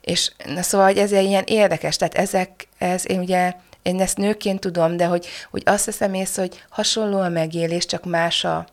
És 0.00 0.30
na 0.44 0.62
szóval, 0.62 0.86
hogy 0.86 0.98
ez 0.98 1.12
ilyen 1.12 1.44
érdekes, 1.46 1.96
tehát 1.96 2.14
ezek, 2.14 2.68
ez 2.78 3.10
én 3.10 3.18
ugye, 3.18 3.52
én 3.82 4.00
ezt 4.00 4.16
nőként 4.16 4.60
tudom, 4.60 4.96
de 4.96 5.04
hogy, 5.04 5.26
hogy 5.50 5.62
azt 5.64 5.84
hiszem 5.84 6.14
észre, 6.14 6.42
hogy 6.42 6.64
hasonló 6.68 7.20
a 7.20 7.28
megélés, 7.28 7.86
csak 7.86 8.04
más 8.04 8.44
a, 8.44 8.66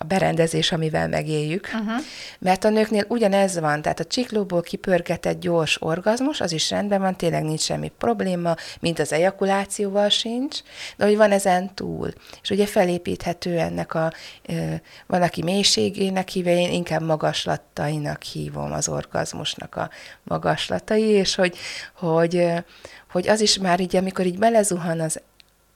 a 0.00 0.04
berendezés, 0.04 0.72
amivel 0.72 1.08
megéljük. 1.08 1.68
Uh-huh. 1.74 2.04
Mert 2.38 2.64
a 2.64 2.68
nőknél 2.68 3.04
ugyanez 3.08 3.58
van, 3.58 3.82
tehát 3.82 4.00
a 4.00 4.04
csiklóból 4.04 4.62
kipörgetett 4.62 5.40
gyors 5.40 5.82
orgazmus, 5.82 6.40
az 6.40 6.52
is 6.52 6.70
rendben 6.70 7.00
van, 7.00 7.16
tényleg 7.16 7.44
nincs 7.44 7.60
semmi 7.60 7.92
probléma, 7.98 8.54
mint 8.80 8.98
az 8.98 9.12
ejakulációval 9.12 10.08
sincs, 10.08 10.58
de 10.96 11.04
hogy 11.04 11.16
van 11.16 11.30
ezen 11.30 11.74
túl. 11.74 12.12
És 12.42 12.50
ugye 12.50 12.66
felépíthető 12.66 13.58
ennek 13.58 13.94
a, 13.94 14.12
van, 15.06 15.22
aki 15.22 15.42
mélységének 15.42 16.28
hívja, 16.28 16.52
én 16.52 16.72
inkább 16.72 17.02
magaslattainak 17.02 18.22
hívom 18.22 18.72
az 18.72 18.88
orgazmusnak 18.88 19.76
a 19.76 19.90
magaslatai, 20.22 21.02
és 21.02 21.34
hogy, 21.34 21.56
hogy, 21.94 22.46
hogy 23.10 23.28
az 23.28 23.40
is 23.40 23.58
már 23.58 23.80
így, 23.80 23.96
amikor 23.96 24.26
így 24.26 24.38
belezuhan 24.38 25.00
az, 25.00 25.20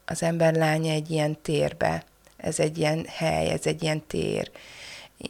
az 0.07 0.23
ember 0.23 0.55
lánya 0.55 0.93
egy 0.93 1.11
ilyen 1.11 1.43
térbe, 1.43 2.05
ez 2.42 2.58
egy 2.58 2.78
ilyen 2.78 3.06
hely, 3.08 3.50
ez 3.50 3.66
egy 3.66 3.82
ilyen 3.82 4.06
tér, 4.06 4.50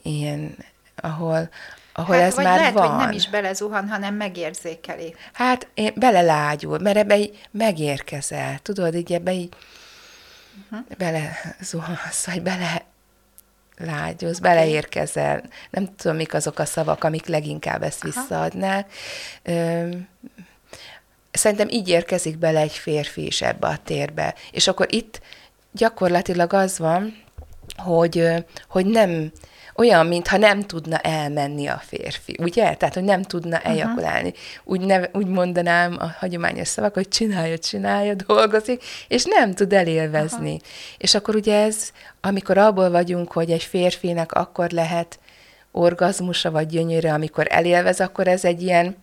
ilyen, 0.03 0.57
ahol, 0.97 1.49
ahol 1.93 2.17
hát, 2.17 2.25
ez 2.25 2.35
vagy 2.35 2.45
már 2.45 2.59
lehet, 2.59 2.73
van. 2.73 2.89
hogy 2.89 2.99
nem 2.99 3.13
is 3.13 3.29
belezuhan, 3.29 3.89
hanem 3.89 4.15
megérzékeli. 4.15 5.15
Hát 5.33 5.69
én 5.75 5.93
belelágyul, 5.97 6.79
mert 6.79 6.97
ebbe 6.97 7.19
így 7.19 7.49
megérkezel, 7.51 8.59
tudod, 8.59 8.95
így 8.95 9.13
ebbe 9.13 9.33
így 9.33 9.55
uh-huh. 10.71 10.87
bele 10.99 11.57
zuhansz, 11.61 12.27
vagy 12.27 12.43
bele 12.43 12.85
lágyulsz, 13.79 14.39
okay. 14.39 14.55
beleérkezel. 14.55 15.43
Nem 15.71 15.95
tudom, 15.97 16.17
mik 16.17 16.35
azok 16.35 16.59
a 16.59 16.65
szavak, 16.65 17.05
amik 17.05 17.27
leginkább 17.27 17.83
ezt 17.83 18.05
Aha. 18.05 18.13
visszaadnák. 18.13 18.93
Szerintem 21.31 21.69
így 21.69 21.89
érkezik 21.89 22.39
bele 22.39 22.61
egy 22.61 22.73
férfi 22.73 23.27
is 23.27 23.43
ebbe 23.43 23.67
a 23.67 23.79
térbe. 23.85 24.35
És 24.51 24.69
akkor 24.69 24.87
itt 24.91 25.21
gyakorlatilag 25.73 26.53
az 26.53 26.79
van, 26.79 27.17
hogy, 27.77 28.29
hogy 28.69 28.87
nem, 28.87 29.33
olyan, 29.77 30.07
mintha 30.07 30.37
nem 30.37 30.63
tudna 30.63 30.99
elmenni 30.99 31.67
a 31.67 31.83
férfi, 31.87 32.37
ugye? 32.41 32.75
Tehát, 32.75 32.95
hogy 32.95 33.05
nem 33.05 33.23
tudna 33.23 33.59
ejakulálni. 33.59 34.29
Uh-huh. 34.29 34.43
Úgy, 34.65 34.81
neve, 34.81 35.11
úgy 35.13 35.27
mondanám 35.27 35.97
a 35.99 36.07
hagyományos 36.19 36.69
szavak, 36.69 36.95
hogy 36.95 37.09
csinálja, 37.09 37.59
csinálja, 37.59 38.15
dolgozik, 38.27 38.83
és 39.09 39.25
nem 39.25 39.55
tud 39.55 39.73
elélvezni. 39.73 40.53
Uh-huh. 40.53 40.69
És 40.99 41.15
akkor 41.15 41.35
ugye 41.35 41.63
ez, 41.63 41.91
amikor 42.21 42.59
abból 42.59 42.91
vagyunk, 42.91 43.33
hogy 43.33 43.51
egy 43.51 43.63
férfinek 43.63 44.33
akkor 44.33 44.71
lehet 44.71 45.19
orgazmusa 45.71 46.51
vagy 46.51 46.67
gyönyöre, 46.67 47.13
amikor 47.13 47.47
elélvez, 47.51 48.01
akkor 48.01 48.29
ez 48.29 48.45
egy 48.45 48.63
ilyen 48.63 48.97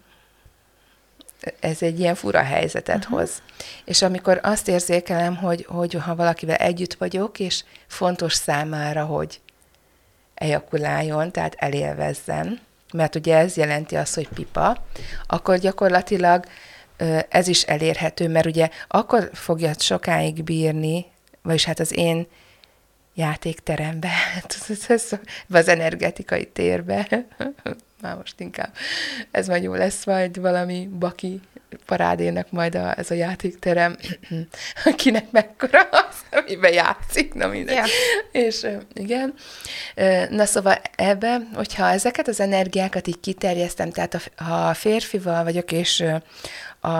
ez 1.59 1.81
egy 1.81 1.99
ilyen 1.99 2.15
fura 2.15 2.41
helyzetet 2.41 3.03
uh-huh. 3.03 3.19
hoz. 3.19 3.41
És 3.85 4.01
amikor 4.01 4.39
azt 4.43 4.67
érzékelem, 4.67 5.35
hogy, 5.35 5.65
hogy 5.69 5.93
ha 5.93 6.15
valakivel 6.15 6.55
együtt 6.55 6.93
vagyok, 6.93 7.39
és 7.39 7.63
fontos 7.87 8.33
számára, 8.33 9.05
hogy 9.05 9.39
ejakuláljon, 10.33 11.31
tehát 11.31 11.55
elélvezzen, 11.57 12.59
mert 12.93 13.15
ugye 13.15 13.37
ez 13.37 13.55
jelenti 13.55 13.95
azt, 13.95 14.15
hogy 14.15 14.27
pipa, 14.27 14.85
akkor 15.27 15.57
gyakorlatilag 15.57 16.45
ez 17.29 17.47
is 17.47 17.63
elérhető, 17.63 18.27
mert 18.27 18.45
ugye 18.45 18.69
akkor 18.87 19.29
fogja 19.33 19.71
sokáig 19.77 20.43
bírni, 20.43 21.05
vagyis 21.41 21.65
hát 21.65 21.79
az 21.79 21.97
én 21.97 22.27
játékterembe, 23.13 24.11
az 25.49 25.67
energetikai 25.67 26.45
térbe, 26.45 27.25
már 28.01 28.15
most 28.15 28.39
inkább 28.39 28.73
ez 29.31 29.47
majd 29.47 29.63
jó 29.63 29.73
lesz, 29.73 30.05
majd 30.05 30.39
valami 30.39 30.89
baki 30.99 31.39
parádének 31.85 32.51
majd 32.51 32.75
a, 32.75 32.97
ez 32.97 33.11
a 33.11 33.13
játékterem, 33.13 33.95
kinek 34.95 35.31
mekkora 35.31 35.81
az, 35.81 36.15
amiben 36.31 36.73
játszik, 36.73 37.33
na 37.33 37.47
mindegy. 37.47 37.75
Ja. 37.75 37.83
És 38.31 38.67
igen, 38.93 39.33
na 40.29 40.45
szóval 40.45 40.81
ebbe, 40.95 41.37
hogyha 41.53 41.89
ezeket 41.89 42.27
az 42.27 42.39
energiákat 42.39 43.07
így 43.07 43.19
kiterjesztem, 43.19 43.91
tehát 43.91 44.13
a- 44.13 44.43
ha 44.43 44.73
férfival 44.73 45.43
vagyok, 45.43 45.71
és 45.71 46.03
a 46.81 46.97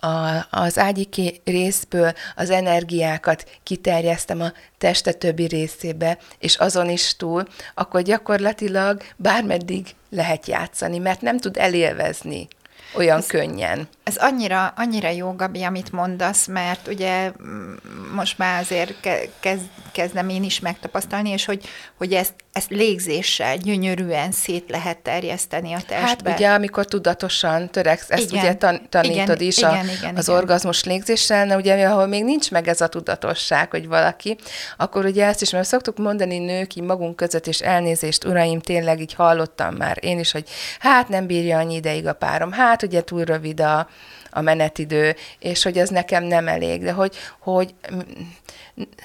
a, 0.00 0.46
az 0.50 0.78
ágyiki 0.78 1.40
részből 1.44 2.12
az 2.36 2.50
energiákat 2.50 3.44
kiterjesztem 3.62 4.40
a 4.40 4.52
teste 4.78 5.12
többi 5.12 5.46
részébe, 5.46 6.18
és 6.38 6.56
azon 6.56 6.88
is 6.88 7.16
túl, 7.16 7.44
akkor 7.74 8.02
gyakorlatilag 8.02 9.02
bármeddig 9.16 9.86
lehet 10.10 10.46
játszani, 10.46 10.98
mert 10.98 11.20
nem 11.20 11.38
tud 11.38 11.56
elélvezni 11.56 12.48
olyan 12.94 13.18
Ez 13.18 13.26
könnyen. 13.26 13.88
Ez 14.10 14.16
annyira, 14.16 14.72
annyira 14.76 15.08
jó, 15.08 15.32
Gabi, 15.32 15.62
amit 15.62 15.92
mondasz, 15.92 16.46
mert 16.46 16.88
ugye 16.88 17.32
mm, 17.42 17.72
most 18.14 18.38
már 18.38 18.60
azért 18.60 19.00
ke- 19.00 19.28
kezd, 19.40 19.64
kezdem 19.92 20.28
én 20.28 20.44
is 20.44 20.60
megtapasztalni, 20.60 21.30
és 21.30 21.44
hogy, 21.44 21.64
hogy 21.96 22.12
ezt, 22.12 22.34
ezt 22.52 22.70
légzéssel 22.70 23.56
gyönyörűen 23.56 24.32
szét 24.32 24.70
lehet 24.70 24.98
terjeszteni 24.98 25.72
a 25.72 25.78
testbe. 25.86 26.30
Hát 26.30 26.38
ugye, 26.38 26.48
amikor 26.48 26.84
tudatosan 26.84 27.70
töreksz, 27.70 28.10
ezt 28.10 28.22
Igen. 28.22 28.42
ugye 28.42 28.54
tan- 28.54 28.88
tanítod 28.88 29.40
Igen, 29.40 29.46
is 29.46 29.62
a, 29.62 29.70
igen, 29.70 29.88
igen, 29.88 30.16
az 30.16 30.28
igen. 30.28 30.40
orgazmus 30.40 30.84
légzéssel, 30.84 31.46
de 31.46 31.56
ugye, 31.56 31.86
ahol 31.86 32.06
még 32.06 32.24
nincs 32.24 32.50
meg 32.50 32.68
ez 32.68 32.80
a 32.80 32.88
tudatosság, 32.88 33.70
hogy 33.70 33.88
valaki, 33.88 34.36
akkor 34.76 35.04
ugye 35.04 35.26
ezt 35.26 35.42
is, 35.42 35.50
mert 35.50 35.66
szoktuk 35.66 35.98
mondani 35.98 36.38
nők 36.38 36.74
így 36.74 36.84
magunk 36.84 37.16
között, 37.16 37.46
és 37.46 37.60
elnézést, 37.60 38.24
uraim, 38.24 38.60
tényleg 38.60 39.00
így 39.00 39.14
hallottam 39.14 39.74
már 39.74 39.98
én 40.00 40.18
is, 40.18 40.32
hogy 40.32 40.48
hát 40.78 41.08
nem 41.08 41.26
bírja 41.26 41.58
annyi 41.58 41.74
ideig 41.74 42.06
a 42.06 42.12
párom, 42.12 42.52
hát 42.52 42.82
ugye 42.82 43.02
túl 43.02 43.24
rövid 43.24 43.60
a, 43.60 43.88
a 44.30 44.40
menetidő, 44.40 45.14
és 45.38 45.62
hogy 45.62 45.78
az 45.78 45.88
nekem 45.88 46.24
nem 46.24 46.48
elég, 46.48 46.82
de 46.82 46.92
hogy, 46.92 47.16
hogy 47.38 47.74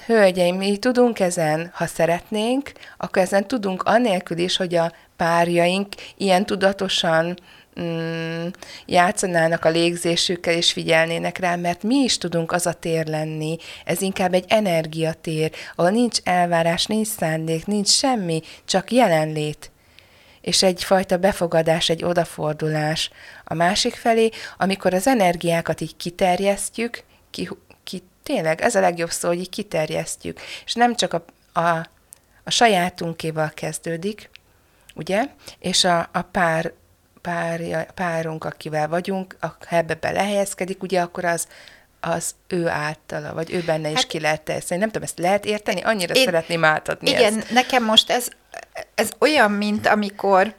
hölgyeim, 0.06 0.56
mi 0.56 0.76
tudunk 0.76 1.20
ezen, 1.20 1.70
ha 1.74 1.86
szeretnénk, 1.86 2.72
akkor 2.96 3.22
ezen 3.22 3.46
tudunk 3.46 3.82
annélkül 3.82 4.38
is, 4.38 4.56
hogy 4.56 4.74
a 4.74 4.92
párjaink 5.16 5.88
ilyen 6.16 6.46
tudatosan 6.46 7.38
mm, 7.80 8.46
játszanának 8.86 9.64
a 9.64 9.68
légzésükkel 9.68 10.54
és 10.54 10.72
figyelnének 10.72 11.38
rá, 11.38 11.56
mert 11.56 11.82
mi 11.82 11.96
is 11.96 12.18
tudunk 12.18 12.52
az 12.52 12.66
a 12.66 12.72
tér 12.72 13.06
lenni. 13.06 13.56
Ez 13.84 14.00
inkább 14.00 14.34
egy 14.34 14.44
energiatér, 14.48 15.50
ahol 15.74 15.90
nincs 15.90 16.18
elvárás, 16.24 16.86
nincs 16.86 17.08
szándék, 17.08 17.66
nincs 17.66 17.88
semmi, 17.88 18.42
csak 18.64 18.92
jelenlét. 18.92 19.70
És 20.46 20.62
egyfajta 20.62 21.16
befogadás, 21.16 21.88
egy 21.88 22.04
odafordulás 22.04 23.10
a 23.44 23.54
másik 23.54 23.94
felé, 23.94 24.30
amikor 24.56 24.94
az 24.94 25.06
energiákat 25.06 25.80
így 25.80 25.96
kiterjesztjük, 25.96 27.02
ki, 27.30 27.48
ki, 27.84 28.02
tényleg 28.22 28.60
ez 28.60 28.74
a 28.74 28.80
legjobb 28.80 29.10
szó, 29.10 29.28
hogy 29.28 29.38
így 29.38 29.48
kiterjesztjük, 29.48 30.40
és 30.64 30.74
nem 30.74 30.94
csak 30.94 31.12
a, 31.12 31.24
a, 31.60 31.86
a 32.44 32.50
sajátunkéval 32.50 33.50
kezdődik, 33.54 34.30
ugye, 34.94 35.24
és 35.58 35.84
a, 35.84 36.08
a 36.12 36.22
pár 36.22 36.72
párja, 37.22 37.86
párunk, 37.94 38.44
akivel 38.44 38.88
vagyunk, 38.88 39.36
ha 39.40 39.56
ebbe 39.68 39.94
belehelyezkedik, 39.94 40.82
ugye 40.82 41.00
akkor 41.00 41.24
az 41.24 41.46
az 42.00 42.34
ő 42.48 42.68
általa, 42.68 43.34
vagy 43.34 43.52
ő 43.52 43.62
benne 43.62 43.88
is 43.90 43.96
hát, 43.96 44.06
ki 44.06 44.20
lehet 44.20 44.42
tenni. 44.42 44.60
Nem 44.68 44.90
tudom, 44.90 45.02
ezt 45.02 45.18
lehet 45.18 45.44
érteni? 45.44 45.80
Annyira 45.80 46.14
én, 46.14 46.24
szeretném 46.24 46.64
átadni 46.64 47.10
Igen, 47.10 47.38
ezt. 47.38 47.50
nekem 47.50 47.84
most 47.84 48.10
ez, 48.10 48.28
ez 48.96 49.10
olyan, 49.18 49.50
mint 49.50 49.86
amikor, 49.86 50.54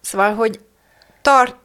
szóval, 0.00 0.34
hogy 0.34 0.60
tart, 1.22 1.56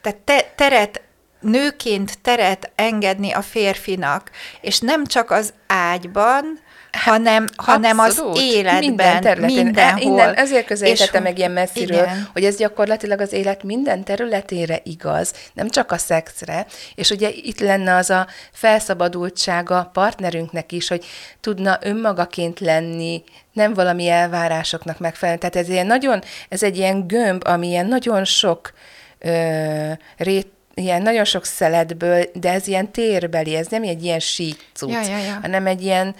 tehát 0.00 0.18
te, 0.18 0.52
teret, 0.56 1.02
nőként 1.40 2.18
teret 2.22 2.72
engedni 2.74 3.32
a 3.32 3.42
férfinak, 3.42 4.30
és 4.60 4.80
nem 4.80 5.06
csak 5.06 5.30
az 5.30 5.52
ágyban, 5.66 6.58
hanem, 6.94 7.46
hanem 7.56 7.98
az 7.98 8.22
életben, 8.34 8.78
minden 8.78 9.20
területén. 9.20 9.64
mindenhol. 9.64 10.02
Innen 10.02 10.34
ezért 10.34 10.66
közelítettem 10.66 11.22
meg 11.22 11.38
ilyen 11.38 11.50
messziről, 11.50 12.02
igen. 12.02 12.28
hogy 12.32 12.44
ez 12.44 12.56
gyakorlatilag 12.56 13.20
az 13.20 13.32
élet 13.32 13.62
minden 13.62 14.04
területére 14.04 14.80
igaz, 14.84 15.32
nem 15.52 15.68
csak 15.68 15.92
a 15.92 15.98
szexre, 15.98 16.66
és 16.94 17.10
ugye 17.10 17.30
itt 17.30 17.60
lenne 17.60 17.94
az 17.94 18.10
a 18.10 18.26
felszabadultsága 18.52 19.90
partnerünknek 19.92 20.72
is, 20.72 20.88
hogy 20.88 21.04
tudna 21.40 21.78
önmagaként 21.82 22.60
lenni, 22.60 23.22
nem 23.52 23.74
valami 23.74 24.08
elvárásoknak 24.08 24.98
megfelelően. 24.98 25.40
Tehát 25.40 25.56
ez, 25.56 25.68
ilyen 25.68 25.86
nagyon, 25.86 26.22
ez 26.48 26.62
egy 26.62 26.76
ilyen 26.76 27.06
gömb, 27.06 27.46
ami 27.46 27.66
ilyen 27.66 27.86
nagyon 27.86 28.24
sok 28.24 28.72
ö, 29.18 29.92
rét, 30.16 30.52
ilyen 30.74 31.02
nagyon 31.02 31.24
sok 31.24 31.44
szeletből, 31.44 32.24
de 32.34 32.52
ez 32.52 32.66
ilyen 32.66 32.92
térbeli, 32.92 33.54
ez 33.54 33.66
nem 33.66 33.82
egy 33.82 34.04
ilyen 34.04 34.18
sík 34.18 34.64
cucc, 34.72 34.90
ja, 34.90 35.00
ja, 35.00 35.18
ja. 35.18 35.38
hanem 35.42 35.66
egy 35.66 35.82
ilyen 35.82 36.14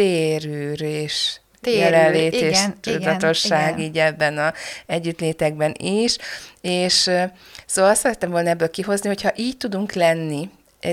térűr 0.00 0.82
és 0.82 1.38
Térül, 1.60 1.80
jelenlét 1.80 2.34
igen, 2.34 2.48
és 2.50 2.58
tudatosság 2.80 3.78
igen, 3.78 3.90
így 3.90 3.98
ebben 3.98 4.38
a 4.38 4.52
együttlétekben 4.86 5.74
is. 5.78 6.16
És 6.60 7.10
szóval 7.66 7.90
azt 7.90 8.00
szerettem 8.00 8.30
volna 8.30 8.48
ebből 8.48 8.70
kihozni, 8.70 9.08
hogyha 9.08 9.32
így 9.36 9.56
tudunk 9.56 9.92
lenni, 9.92 10.50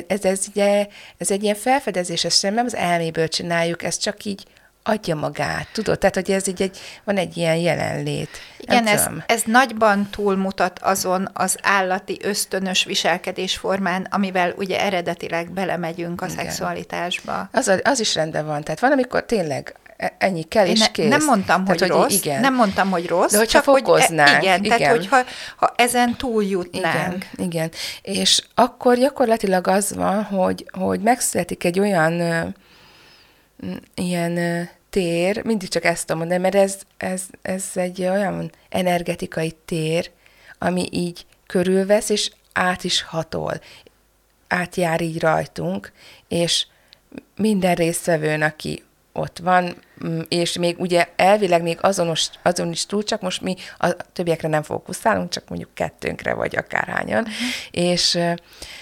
ez, 0.07 0.25
ez, 0.25 0.45
ugye, 0.49 0.87
ez 1.17 1.31
egy 1.31 1.43
ilyen 1.43 1.55
felfedezés, 1.55 2.23
ezt 2.25 2.39
sem 2.39 2.53
nem 2.53 2.65
az 2.65 2.75
elméből 2.75 3.27
csináljuk, 3.27 3.83
ez 3.83 3.97
csak 3.97 4.23
így 4.23 4.43
adja 4.87 5.15
magát, 5.15 5.67
tudod? 5.71 5.97
Tehát, 5.97 6.15
hogy 6.15 6.31
ez 6.31 6.47
így 6.47 6.61
egy, 6.61 6.77
van 7.03 7.17
egy 7.17 7.37
ilyen 7.37 7.55
jelenlét. 7.55 8.29
Igen, 8.57 8.87
ez, 8.87 9.09
ez 9.25 9.41
nagyban 9.45 10.09
túlmutat 10.09 10.79
azon 10.79 11.29
az 11.33 11.57
állati 11.61 12.19
ösztönös 12.21 12.83
viselkedésformán, 12.83 14.07
amivel 14.11 14.53
ugye 14.57 14.81
eredetileg 14.81 15.51
belemegyünk 15.51 16.21
a 16.21 16.25
Igen. 16.25 16.37
szexualitásba. 16.37 17.49
Az, 17.51 17.71
az 17.83 17.99
is 17.99 18.15
rendben 18.15 18.45
van. 18.45 18.63
Tehát 18.63 18.79
van, 18.79 18.91
amikor 18.91 19.23
tényleg 19.25 19.75
e, 19.97 20.15
ennyi 20.17 20.43
kell, 20.43 20.65
és 20.65 20.79
ne, 20.79 20.91
kész. 20.91 21.09
Nem 21.09 21.25
mondtam, 21.25 21.63
tehát, 21.63 21.79
hogy, 21.79 21.89
hogy 21.89 22.01
rossz, 22.01 22.13
igen. 22.13 22.39
nem 22.39 22.53
mondtam, 22.53 22.89
hogy 22.89 23.07
rossz, 23.07 23.31
De 23.31 23.37
hogyha 23.37 23.61
csak 23.61 23.75
fokoznánk, 23.75 24.29
hogy, 24.29 24.43
igen, 24.43 24.63
igen, 24.63 24.77
tehát 24.77 24.95
hogyha 24.95 25.23
ha 25.55 25.73
ezen 25.75 26.15
túljutnánk. 26.15 27.25
Igen, 27.33 27.47
igen, 27.47 27.71
és 28.01 28.43
akkor 28.55 28.97
gyakorlatilag 28.97 29.67
az 29.67 29.95
van, 29.95 30.23
hogy, 30.23 30.65
hogy 30.71 30.99
megszületik 30.99 31.63
egy 31.63 31.79
olyan 31.79 32.55
ilyen 33.95 34.69
tér, 34.89 35.45
mindig 35.45 35.69
csak 35.69 35.83
ezt 35.83 36.01
tudom 36.05 36.17
mondani, 36.17 36.41
mert 36.41 36.55
ez, 36.55 36.79
ez, 36.97 37.23
ez 37.41 37.65
egy 37.73 38.01
olyan 38.01 38.51
energetikai 38.69 39.55
tér, 39.65 40.11
ami 40.57 40.87
így 40.91 41.25
körülvesz, 41.45 42.09
és 42.09 42.31
át 42.53 42.83
is 42.83 43.01
hatol, 43.01 43.61
átjár 44.47 45.01
így 45.01 45.19
rajtunk, 45.19 45.91
és 46.27 46.65
minden 47.35 47.75
résztvevőn, 47.75 48.41
aki 48.41 48.83
ott 49.13 49.37
van, 49.37 49.75
mm, 50.05 50.19
és 50.27 50.57
még 50.57 50.79
ugye 50.79 51.07
elvileg 51.15 51.61
még 51.61 51.77
azonos, 51.81 52.29
azon 52.41 52.71
is 52.71 52.85
túl, 52.85 53.03
csak 53.03 53.21
most 53.21 53.41
mi 53.41 53.55
a 53.77 53.91
többiekre 54.13 54.47
nem 54.47 54.63
fókuszálunk, 54.63 55.29
csak 55.29 55.49
mondjuk 55.49 55.73
kettőnkre, 55.73 56.33
vagy 56.33 56.55
akárhányan. 56.55 57.21
Uh-huh. 57.21 57.35
És 57.71 58.19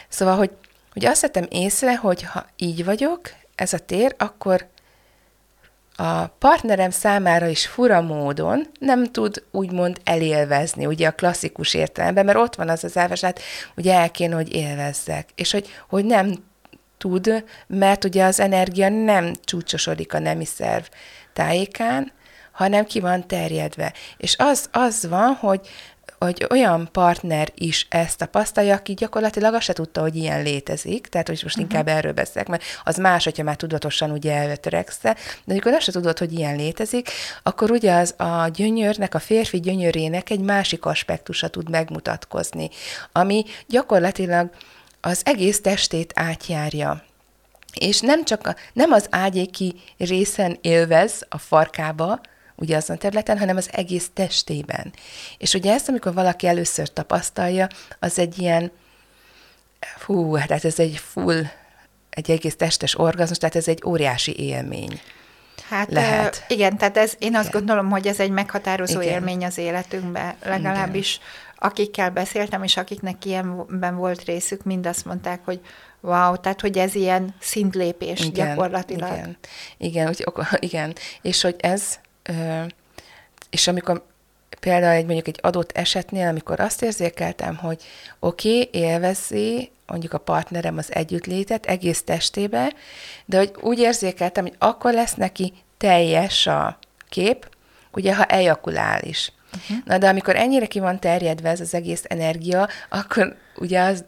szóval, 0.07 0.37
hogy, 0.37 0.51
hogy 0.93 1.05
azt 1.05 1.21
vettem 1.21 1.45
észre, 1.49 1.97
hogy 1.97 2.23
ha 2.23 2.45
így 2.55 2.85
vagyok, 2.85 3.21
ez 3.55 3.73
a 3.73 3.79
tér, 3.79 4.15
akkor 4.17 4.67
a 5.95 6.27
partnerem 6.27 6.89
számára 6.89 7.47
is 7.47 7.67
fura 7.67 8.01
módon 8.01 8.67
nem 8.79 9.05
tud 9.05 9.43
úgymond 9.51 10.01
elélvezni, 10.03 10.85
ugye 10.85 11.07
a 11.07 11.11
klasszikus 11.11 11.73
értelemben, 11.73 12.25
mert 12.25 12.37
ott 12.37 12.55
van 12.55 12.69
az 12.69 12.83
az 12.83 12.97
elves, 12.97 13.21
hát 13.21 13.39
ugye 13.75 13.93
el 13.93 14.11
kéne, 14.11 14.35
hogy 14.35 14.55
élvezzek, 14.55 15.29
és 15.35 15.51
hogy, 15.51 15.67
hogy 15.87 16.05
nem 16.05 16.43
tud, 16.97 17.43
mert 17.67 18.03
ugye 18.03 18.23
az 18.23 18.39
energia 18.39 18.89
nem 18.89 19.33
csúcsosodik 19.43 20.13
a 20.13 20.19
nemi 20.19 20.45
szerv 20.45 20.83
tájékán, 21.33 22.11
hanem 22.51 22.85
ki 22.85 22.99
van 22.99 23.27
terjedve. 23.27 23.93
És 24.17 24.35
az, 24.37 24.69
az 24.71 25.07
van, 25.09 25.33
hogy 25.33 25.67
hogy 26.25 26.47
olyan 26.49 26.89
partner 26.91 27.51
is 27.55 27.87
ezt 27.89 28.17
tapasztalja, 28.17 28.75
aki 28.75 28.93
gyakorlatilag 28.93 29.53
azt 29.53 29.63
se 29.63 29.73
tudta, 29.73 30.01
hogy 30.01 30.15
ilyen 30.15 30.43
létezik, 30.43 31.07
tehát 31.07 31.27
hogy 31.27 31.39
most 31.43 31.57
uh-huh. 31.57 31.71
inkább 31.71 31.87
erről 31.87 32.11
beszélek, 32.11 32.47
mert 32.47 32.63
az 32.83 32.97
más, 32.97 33.23
hogyha 33.23 33.43
már 33.43 33.55
tudatosan 33.55 34.11
ugye 34.11 34.33
eltörekszel, 34.33 35.15
de 35.43 35.51
amikor 35.51 35.73
azt 35.73 35.83
se 35.83 35.91
tudod, 35.91 36.17
hogy 36.17 36.33
ilyen 36.33 36.55
létezik, 36.55 37.09
akkor 37.43 37.71
ugye 37.71 37.93
az 37.93 38.13
a 38.17 38.47
gyönyörnek, 38.47 39.13
a 39.15 39.19
férfi 39.19 39.59
gyönyörének 39.59 40.29
egy 40.29 40.41
másik 40.41 40.85
aspektusa 40.85 41.47
tud 41.47 41.69
megmutatkozni, 41.69 42.69
ami 43.11 43.45
gyakorlatilag 43.67 44.49
az 45.01 45.21
egész 45.25 45.61
testét 45.61 46.11
átjárja. 46.15 47.03
És 47.79 47.99
nem 47.99 48.23
csak 48.23 48.47
a, 48.47 48.55
nem 48.73 48.91
az 48.91 49.07
ágyéki 49.09 49.75
részen 49.97 50.57
élvez 50.61 51.25
a 51.29 51.37
farkába, 51.37 52.19
ugye 52.55 52.75
azon 52.75 52.95
a 52.95 52.99
területen, 52.99 53.39
hanem 53.39 53.57
az 53.57 53.69
egész 53.71 54.09
testében. 54.13 54.93
És 55.37 55.53
ugye 55.53 55.73
ezt, 55.73 55.89
amikor 55.89 56.13
valaki 56.13 56.47
először 56.47 56.93
tapasztalja, 56.93 57.67
az 57.99 58.19
egy 58.19 58.39
ilyen, 58.39 58.71
fú, 59.97 60.35
tehát 60.35 60.65
ez 60.65 60.79
egy 60.79 60.97
full, 60.97 61.43
egy 62.09 62.31
egész 62.31 62.55
testes 62.55 62.99
orgazmus, 62.99 63.37
tehát 63.37 63.55
ez 63.55 63.67
egy 63.67 63.83
óriási 63.85 64.39
élmény. 64.39 64.99
Hát 65.69 65.91
lehet. 65.91 66.45
igen, 66.47 66.77
tehát 66.77 66.97
ez, 66.97 67.13
én 67.19 67.35
azt 67.35 67.47
igen. 67.47 67.59
gondolom, 67.59 67.89
hogy 67.89 68.07
ez 68.07 68.19
egy 68.19 68.29
meghatározó 68.29 69.01
igen. 69.01 69.13
élmény 69.13 69.45
az 69.45 69.57
életünkben, 69.57 70.35
legalábbis 70.43 71.15
igen. 71.15 71.27
akikkel 71.55 72.09
beszéltem, 72.09 72.63
és 72.63 72.77
akiknek 72.77 73.25
ilyenben 73.25 73.95
volt 73.95 74.23
részük, 74.23 74.63
mind 74.63 74.85
azt 74.85 75.05
mondták, 75.05 75.39
hogy 75.45 75.59
wow, 75.99 76.37
tehát 76.37 76.61
hogy 76.61 76.77
ez 76.77 76.95
ilyen 76.95 77.35
szintlépés 77.39 78.19
igen, 78.19 78.47
gyakorlatilag. 78.47 79.11
Igen, 79.11 79.37
igen, 79.77 80.07
úgy, 80.07 80.25
igen, 80.69 80.95
és 81.21 81.41
hogy 81.41 81.55
ez 81.59 81.99
és 83.49 83.67
amikor 83.67 84.03
például 84.59 84.93
egy, 84.93 85.05
mondjuk 85.05 85.27
egy 85.27 85.39
adott 85.41 85.71
esetnél, 85.71 86.27
amikor 86.27 86.59
azt 86.59 86.81
érzékeltem, 86.81 87.55
hogy 87.55 87.83
oké, 88.19 88.61
okay, 88.61 88.81
élvezi 88.81 89.71
mondjuk 89.87 90.13
a 90.13 90.17
partnerem 90.17 90.77
az 90.77 90.93
együttlétet 90.93 91.65
egész 91.65 92.03
testébe, 92.03 92.73
de 93.25 93.37
hogy 93.37 93.51
úgy 93.61 93.79
érzékeltem, 93.79 94.43
hogy 94.43 94.55
akkor 94.57 94.93
lesz 94.93 95.13
neki 95.13 95.53
teljes 95.77 96.47
a 96.47 96.77
kép, 97.09 97.49
ugye, 97.91 98.15
ha 98.15 98.25
ejakulál 98.25 99.01
is. 99.03 99.31
Uh-huh. 99.55 99.77
Na, 99.85 99.97
de 99.97 100.07
amikor 100.07 100.35
ennyire 100.35 100.65
ki 100.65 100.79
van 100.79 100.99
terjedve 100.99 101.49
ez 101.49 101.59
az 101.59 101.73
egész 101.73 102.03
energia, 102.07 102.67
akkor 102.89 103.35
ugye 103.55 103.81
az 103.81 104.05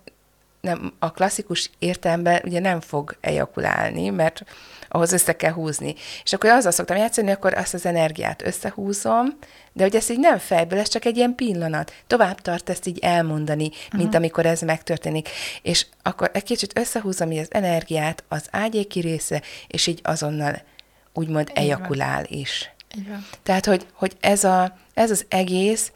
nem, 0.68 0.94
a 1.00 1.12
klasszikus 1.12 1.70
értelemben 1.80 2.42
ugye 2.44 2.60
nem 2.60 2.80
fog 2.80 3.18
ejakulálni, 3.22 4.10
mert 4.10 4.44
ahhoz 4.88 5.12
össze 5.12 5.36
kell 5.36 5.52
húzni. 5.52 5.96
És 6.24 6.34
akkor 6.34 6.50
azzal 6.50 6.72
szoktam 6.72 6.98
játszani, 6.98 7.32
akkor 7.32 7.54
azt 7.54 7.74
az 7.74 7.86
energiát 7.86 8.46
összehúzom, 8.46 9.38
de 9.74 9.84
hogy 9.84 9.96
ez 9.96 10.10
így 10.10 10.20
nem 10.20 10.38
fejből, 10.38 10.80
ez 10.80 10.88
csak 10.88 11.06
egy 11.06 11.18
ilyen 11.18 11.36
pillanat. 11.36 11.94
Tovább 12.08 12.42
tart 12.42 12.70
ezt 12.70 12.88
így 12.88 13.00
elmondani, 13.00 13.70
mint 13.92 14.04
uh-huh. 14.04 14.16
amikor 14.16 14.46
ez 14.46 14.62
megtörténik. 14.62 15.30
És 15.62 15.86
akkor 16.04 16.30
egy 16.34 16.44
kicsit 16.44 16.80
összehúzom 16.80 17.30
az 17.30 17.48
energiát 17.50 18.24
az 18.28 18.48
ágyéki 18.52 19.00
része, 19.00 19.42
és 19.68 19.88
így 19.88 20.00
azonnal 20.04 20.62
úgymond 21.14 21.50
így 21.50 21.58
ejakulál 21.58 22.24
van. 22.30 22.40
is. 22.40 22.72
Így 22.98 23.08
van. 23.08 23.26
Tehát, 23.44 23.66
hogy, 23.66 23.86
hogy 23.94 24.16
ez, 24.20 24.44
a, 24.44 24.78
ez 24.94 25.12
az 25.12 25.26
egész, 25.30 25.92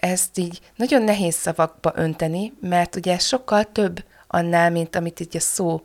ezt 0.00 0.38
így 0.38 0.60
nagyon 0.76 1.02
nehéz 1.02 1.34
szavakba 1.34 1.92
önteni, 1.94 2.52
mert 2.60 2.96
ugye 2.96 3.18
sokkal 3.18 3.72
több 3.72 4.04
annál, 4.26 4.70
mint 4.70 4.96
amit 4.96 5.20
így 5.20 5.36
a 5.36 5.40
szó 5.40 5.82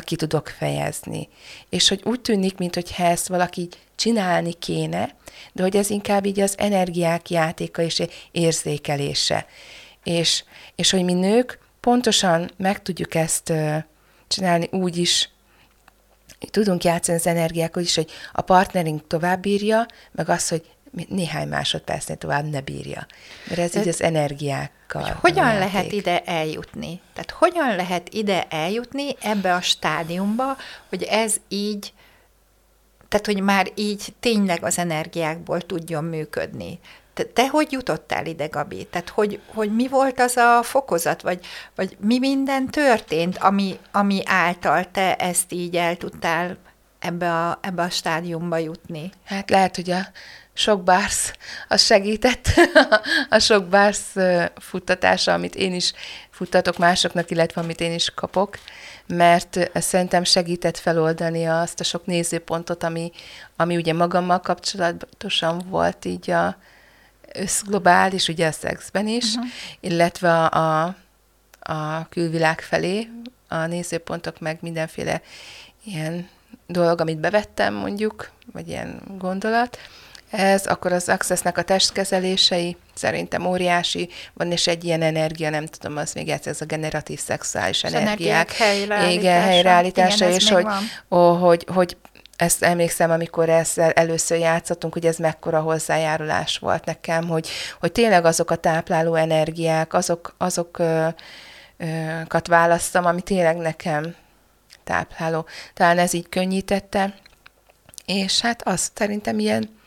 ki 0.00 0.16
tudok 0.16 0.48
fejezni. 0.48 1.28
És 1.68 1.88
hogy 1.88 2.00
úgy 2.04 2.20
tűnik, 2.20 2.58
mintha 2.58 3.04
ezt 3.04 3.28
valaki 3.28 3.68
csinálni 3.94 4.52
kéne, 4.52 5.14
de 5.52 5.62
hogy 5.62 5.76
ez 5.76 5.90
inkább 5.90 6.26
így 6.26 6.40
az 6.40 6.54
energiák 6.58 7.30
játéka 7.30 7.82
és 7.82 8.02
érzékelése. 8.30 9.46
És, 10.04 10.44
és 10.74 10.90
hogy 10.90 11.04
mi 11.04 11.12
nők 11.12 11.58
pontosan 11.80 12.50
meg 12.56 12.82
tudjuk 12.82 13.14
ezt 13.14 13.52
csinálni 14.28 14.68
úgy 14.72 14.96
is, 14.96 15.30
tudunk 16.50 16.84
játszani 16.84 17.18
az 17.18 17.26
energiákkal 17.26 17.82
is, 17.82 17.94
hogy 17.94 18.10
a 18.32 18.40
partnerünk 18.40 19.06
tovább 19.06 19.40
bírja, 19.40 19.86
meg 20.12 20.28
az, 20.28 20.48
hogy 20.48 20.64
néhány 21.08 21.48
másodpercnél 21.48 22.16
tovább 22.16 22.50
ne 22.50 22.60
bírja. 22.60 23.06
Mert 23.48 23.60
ez 23.60 23.76
így 23.76 23.88
az 23.88 24.02
energiákkal. 24.02 25.02
Hogy 25.02 25.12
hogyan 25.20 25.58
lehet 25.58 25.92
ide 25.92 26.20
eljutni? 26.20 27.00
Tehát 27.12 27.30
hogyan 27.30 27.76
lehet 27.76 28.08
ide 28.08 28.46
eljutni 28.48 29.16
ebbe 29.20 29.54
a 29.54 29.60
stádiumba, 29.60 30.56
hogy 30.88 31.02
ez 31.02 31.36
így, 31.48 31.92
tehát 33.08 33.26
hogy 33.26 33.40
már 33.40 33.66
így 33.74 34.14
tényleg 34.20 34.64
az 34.64 34.78
energiákból 34.78 35.60
tudjon 35.60 36.04
működni. 36.04 36.78
Te, 37.14 37.24
te 37.24 37.48
hogy 37.48 37.72
jutottál 37.72 38.26
ide, 38.26 38.46
Gabi? 38.46 38.84
Tehát 38.84 39.08
hogy, 39.08 39.40
hogy 39.54 39.74
mi 39.74 39.88
volt 39.88 40.20
az 40.20 40.36
a 40.36 40.62
fokozat, 40.62 41.22
vagy, 41.22 41.46
vagy 41.74 41.96
mi 42.00 42.18
minden 42.18 42.66
történt, 42.66 43.36
ami, 43.36 43.78
ami 43.92 44.22
által 44.24 44.90
te 44.90 45.16
ezt 45.16 45.52
így 45.52 45.76
el 45.76 45.96
tudtál 45.96 46.56
ebbe 46.98 47.32
a, 47.32 47.58
ebbe 47.62 47.82
a 47.82 47.90
stádiumba 47.90 48.56
jutni? 48.56 49.10
Hát 49.24 49.50
lehet, 49.50 49.76
hogy 49.76 49.90
a 49.90 50.00
sok 50.60 50.82
bársz, 50.82 51.32
az 51.68 51.82
segített, 51.82 52.48
a 53.28 53.38
sok 53.38 53.64
bársz 53.64 54.14
futtatása, 54.56 55.32
amit 55.32 55.54
én 55.54 55.74
is 55.74 55.92
futtatok 56.30 56.78
másoknak, 56.78 57.30
illetve 57.30 57.60
amit 57.60 57.80
én 57.80 57.92
is 57.92 58.10
kapok, 58.14 58.58
mert 59.06 59.70
szerintem 59.74 60.24
segített 60.24 60.78
feloldani 60.78 61.44
azt 61.44 61.80
a 61.80 61.84
sok 61.84 62.06
nézőpontot, 62.06 62.82
ami, 62.82 63.12
ami 63.56 63.76
ugye 63.76 63.92
magammal 63.92 64.40
kapcsolatosan 64.40 65.62
volt 65.68 66.04
így 66.04 66.30
a 66.30 66.56
összglobális, 67.32 68.28
ugye 68.28 68.46
a 68.46 68.52
szexben 68.52 69.06
is, 69.06 69.34
uh-huh. 69.34 69.50
illetve 69.80 70.44
a, 70.44 70.84
a, 70.84 70.96
a 71.60 72.08
külvilág 72.08 72.60
felé. 72.60 73.08
A 73.48 73.66
nézőpontok, 73.66 74.40
meg 74.40 74.58
mindenféle 74.60 75.22
ilyen 75.84 76.28
dolog, 76.66 77.00
amit 77.00 77.18
bevettem 77.18 77.74
mondjuk, 77.74 78.30
vagy 78.52 78.68
ilyen 78.68 79.00
gondolat, 79.18 79.78
ez, 80.30 80.66
akkor 80.66 80.92
az 80.92 81.08
Accessnek 81.08 81.58
a 81.58 81.62
testkezelései 81.62 82.76
szerintem 82.94 83.46
óriási, 83.46 84.08
van 84.34 84.52
és 84.52 84.66
egy 84.66 84.84
ilyen 84.84 85.02
energia, 85.02 85.50
nem 85.50 85.66
tudom, 85.66 85.96
az 85.96 86.12
még 86.12 86.28
ez, 86.28 86.46
ez 86.46 86.60
a 86.60 86.64
generatív 86.64 87.20
szexuális 87.20 87.84
energiák. 87.84 88.52
helyreállítása. 88.52 89.10
Igen, 89.10 89.42
helyreállítása, 89.42 90.24
Igen, 90.24 90.36
és 90.36 90.50
hogy, 90.50 90.66
ó, 91.10 91.32
hogy, 91.32 91.66
hogy 91.72 91.96
ezt 92.36 92.62
emlékszem, 92.62 93.10
amikor 93.10 93.48
ezzel 93.48 93.90
először 93.90 94.38
játszottunk, 94.38 94.92
hogy 94.92 95.06
ez 95.06 95.16
mekkora 95.16 95.60
hozzájárulás 95.60 96.58
volt 96.58 96.84
nekem, 96.84 97.28
hogy, 97.28 97.48
hogy 97.80 97.92
tényleg 97.92 98.24
azok 98.24 98.50
a 98.50 98.56
tápláló 98.56 99.14
energiák, 99.14 99.94
azok, 99.94 100.34
azokat 100.38 101.16
választam, 102.46 103.04
ami 103.04 103.20
tényleg 103.20 103.56
nekem 103.56 104.14
tápláló. 104.84 105.46
Talán 105.74 105.98
ez 105.98 106.12
így 106.12 106.28
könnyítette, 106.28 107.14
és 108.06 108.40
hát 108.40 108.62
azt 108.68 108.90
szerintem 108.94 109.38
ilyen 109.38 109.79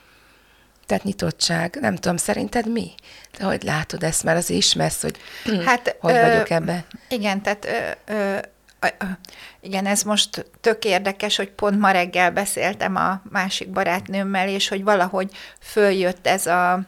tehát 0.93 1.07
nyitottság. 1.07 1.77
Nem 1.81 1.95
tudom, 1.95 2.17
szerinted 2.17 2.71
mi? 2.71 2.91
Te 3.37 3.45
hogy 3.45 3.63
látod 3.63 4.03
ezt, 4.03 4.23
mert 4.23 4.37
az 4.37 4.49
ismersz, 4.49 5.01
hogy 5.01 5.17
hát, 5.67 5.95
hogy 6.01 6.13
ö, 6.13 6.21
vagyok 6.21 6.49
ebben? 6.49 6.85
Igen, 7.09 7.41
tehát 7.41 7.65
ö, 7.65 8.13
ö, 8.13 8.37
igen, 9.61 9.85
ez 9.85 10.03
most 10.03 10.45
tök 10.61 10.85
érdekes, 10.85 11.35
hogy 11.35 11.49
pont 11.49 11.79
ma 11.79 11.91
reggel 11.91 12.31
beszéltem 12.31 12.95
a 12.95 13.21
másik 13.29 13.69
barátnőmmel, 13.69 14.47
és 14.47 14.67
hogy 14.67 14.83
valahogy 14.83 15.31
följött 15.59 16.27
ez 16.27 16.45
a 16.47 16.79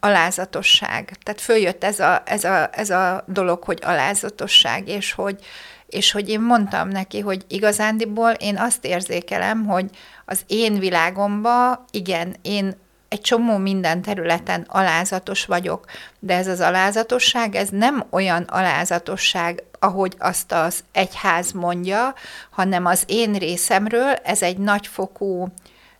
alázatosság. 0.00 1.16
Tehát 1.22 1.40
följött 1.40 1.84
ez 1.84 2.00
a, 2.00 2.22
ez, 2.26 2.44
a, 2.44 2.68
ez 2.72 2.90
a 2.90 3.24
dolog, 3.26 3.62
hogy 3.62 3.78
alázatosság, 3.82 4.88
és 4.88 5.12
hogy, 5.12 5.44
és 5.86 6.12
hogy 6.12 6.28
én 6.28 6.40
mondtam 6.40 6.88
neki, 6.88 7.20
hogy 7.20 7.44
igazándiból 7.48 8.30
én 8.30 8.58
azt 8.58 8.84
érzékelem, 8.84 9.66
hogy 9.66 9.90
az 10.24 10.40
én 10.46 10.78
világomba, 10.78 11.84
igen, 11.90 12.36
én 12.42 12.82
egy 13.14 13.20
csomó 13.20 13.56
minden 13.56 14.02
területen 14.02 14.66
alázatos 14.68 15.44
vagyok, 15.44 15.84
de 16.18 16.34
ez 16.34 16.46
az 16.46 16.60
alázatosság, 16.60 17.54
ez 17.54 17.68
nem 17.68 18.04
olyan 18.10 18.42
alázatosság, 18.42 19.62
ahogy 19.78 20.14
azt 20.18 20.52
az 20.52 20.84
egyház 20.92 21.52
mondja, 21.52 22.14
hanem 22.50 22.86
az 22.86 23.02
én 23.06 23.32
részemről 23.32 24.12
ez 24.12 24.42
egy 24.42 24.58
nagyfokú 24.58 25.48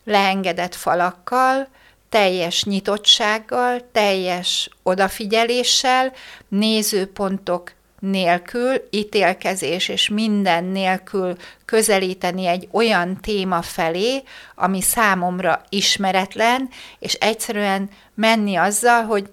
leengedett 0.04 0.74
falakkal, 0.74 1.68
teljes 2.08 2.64
nyitottsággal, 2.64 3.90
teljes 3.92 4.70
odafigyeléssel, 4.82 6.12
nézőpontok 6.48 7.72
nélkül, 8.04 8.88
ítélkezés 8.90 9.88
és 9.88 10.08
minden 10.08 10.64
nélkül 10.64 11.36
közelíteni 11.64 12.46
egy 12.46 12.68
olyan 12.72 13.20
téma 13.20 13.62
felé, 13.62 14.22
ami 14.54 14.80
számomra 14.80 15.62
ismeretlen, 15.68 16.68
és 16.98 17.14
egyszerűen 17.14 17.90
menni 18.14 18.56
azzal, 18.56 19.02
hogy 19.02 19.32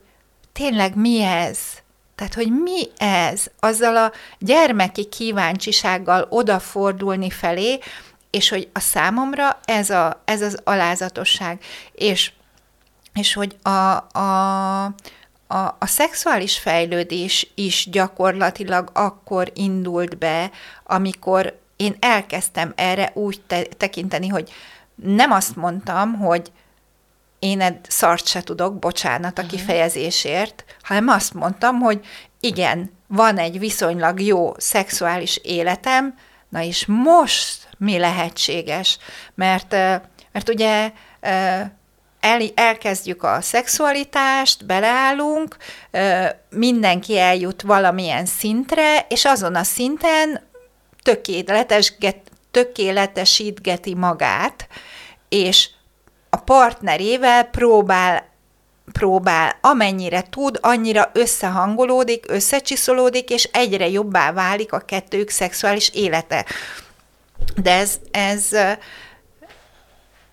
tényleg 0.54 0.96
mi 0.96 1.22
ez? 1.22 1.60
Tehát, 2.16 2.34
hogy 2.34 2.52
mi 2.62 2.82
ez? 2.98 3.46
Azzal 3.60 3.98
a 3.98 4.12
gyermeki 4.40 5.06
kíváncsisággal 5.06 6.28
odafordulni 6.30 7.30
felé, 7.30 7.80
és 8.30 8.50
hogy 8.50 8.70
a 8.74 8.80
számomra 8.80 9.60
ez, 9.66 9.90
a, 9.90 10.22
ez 10.26 10.42
az 10.42 10.60
alázatosság. 10.64 11.64
És, 11.92 12.32
és 13.14 13.34
hogy 13.34 13.56
a, 13.62 13.96
a 14.20 14.94
a, 15.52 15.76
a 15.80 15.86
szexuális 15.86 16.58
fejlődés 16.58 17.52
is 17.56 17.88
gyakorlatilag 17.92 18.90
akkor 18.94 19.52
indult 19.54 20.18
be, 20.18 20.52
amikor 20.84 21.60
én 21.76 21.96
elkezdtem 22.00 22.74
erre 22.76 23.12
úgy 23.14 23.42
te- 23.48 23.64
tekinteni, 23.64 24.28
hogy 24.28 24.52
nem 24.96 25.32
azt 25.32 25.56
mondtam, 25.56 26.14
hogy 26.14 26.52
én 27.40 27.62
egy 27.62 27.78
szart 27.88 28.28
se 28.28 28.42
tudok, 28.42 28.80
bocsánat 28.80 29.38
a 29.38 29.42
mhm. 29.42 29.52
kifejezésért, 29.52 30.66
hanem 30.82 31.08
azt 31.08 31.34
mondtam, 31.34 31.80
hogy 31.80 32.06
igen, 32.40 32.92
van 33.08 33.38
egy 33.38 33.60
viszonylag 33.60 34.22
jó 34.22 34.54
szexuális 34.58 35.38
életem, 35.38 36.16
na 36.50 36.62
és 36.62 36.86
most 36.86 37.68
mi 37.78 37.98
lehetséges? 37.98 38.98
Mert, 39.36 39.72
mert 40.32 40.50
ugye 40.50 40.92
el, 42.22 42.42
elkezdjük 42.56 43.24
a 43.24 43.42
szexualitást, 43.42 44.66
beleállunk, 44.66 45.58
mindenki 46.50 47.18
eljut 47.18 47.62
valamilyen 47.62 48.26
szintre, 48.26 49.06
és 49.10 49.26
azon 49.26 49.56
a 49.56 49.64
szinten 49.64 50.50
tökéletesget, 51.04 52.18
tökéletesítgeti 52.52 53.94
magát, 53.94 54.68
és 55.30 55.70
a 56.30 56.38
partnerével 56.38 57.44
próbál 57.44 58.30
próbál, 58.92 59.58
amennyire 59.62 60.24
tud, 60.30 60.58
annyira 60.62 61.10
összehangolódik, 61.14 62.26
összecsiszolódik, 62.28 63.30
és 63.30 63.44
egyre 63.44 63.90
jobbá 63.90 64.32
válik 64.32 64.74
a 64.74 64.80
kettők 64.80 65.30
szexuális 65.30 65.90
élete. 65.94 66.46
De 67.56 67.72
ez, 67.72 68.00
ez 68.12 68.50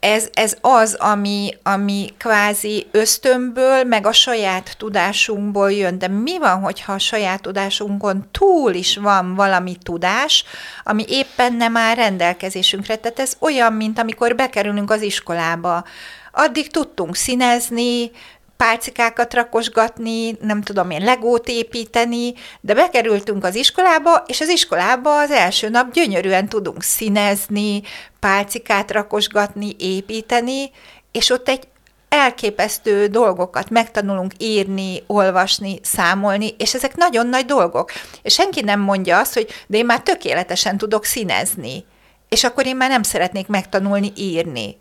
ez, 0.00 0.28
ez 0.32 0.56
az, 0.61 0.94
ami, 0.94 1.50
ami 1.62 2.08
kvázi 2.18 2.87
ösztönből, 2.90 3.84
meg 3.84 4.06
a 4.06 4.12
saját 4.12 4.74
tudásunkból 4.78 5.72
jön. 5.72 5.98
De 5.98 6.08
mi 6.08 6.38
van, 6.38 6.61
hogyha 6.61 6.92
a 6.92 6.98
saját 6.98 7.42
tudásunkon 7.42 8.28
túl 8.30 8.72
is 8.72 8.96
van 8.96 9.34
valami 9.34 9.76
tudás, 9.82 10.44
ami 10.84 11.04
éppen 11.08 11.52
nem 11.52 11.76
áll 11.76 11.94
rendelkezésünkre? 11.94 12.96
Tehát 12.96 13.18
ez 13.18 13.37
olyan, 13.38 13.72
mint 13.72 13.98
amikor 13.98 14.34
bekerülünk 14.34 14.90
az 14.90 15.02
iskolába. 15.02 15.84
Addig 16.32 16.70
tudtunk 16.70 17.16
színezni, 17.16 18.11
pálcikákat 18.59 19.35
rakosgatni, 19.35 20.37
nem 20.40 20.62
tudom 20.62 20.90
én, 20.90 21.05
legót 21.05 21.49
építeni, 21.49 22.35
de 22.61 22.75
bekerültünk 22.75 23.44
az 23.44 23.55
iskolába, 23.55 24.25
és 24.27 24.40
az 24.40 24.49
iskolába 24.49 25.21
az 25.21 25.31
első 25.31 25.68
nap 25.68 25.92
gyönyörűen 25.92 26.49
tudunk 26.49 26.83
színezni, 26.83 27.83
pálcikát 28.21 28.90
rakosgatni, 28.90 29.77
építeni, 29.79 30.71
és 31.12 31.31
ott 31.31 31.49
egy 31.49 31.68
elképesztő 32.09 33.07
dolgokat 33.07 33.71
megtanulunk 33.71 34.33
írni, 34.38 35.03
olvasni, 35.07 35.79
számolni, 35.83 36.55
és 36.59 36.75
ezek 36.75 36.97
nagyon 36.97 37.27
nagy 37.27 37.44
dolgok. 37.44 37.92
És 38.23 38.35
senki 38.35 38.61
nem 38.61 38.81
mondja 38.81 39.18
azt, 39.18 39.35
hogy 39.35 39.49
de 39.66 39.77
én 39.77 39.85
már 39.85 40.01
tökéletesen 40.01 40.77
tudok 40.77 41.05
színezni, 41.05 41.85
és 42.29 42.44
akkor 42.44 42.66
én 42.66 42.77
már 42.77 42.90
nem 42.90 43.03
szeretnék 43.03 43.47
megtanulni 43.47 44.12
írni. 44.16 44.77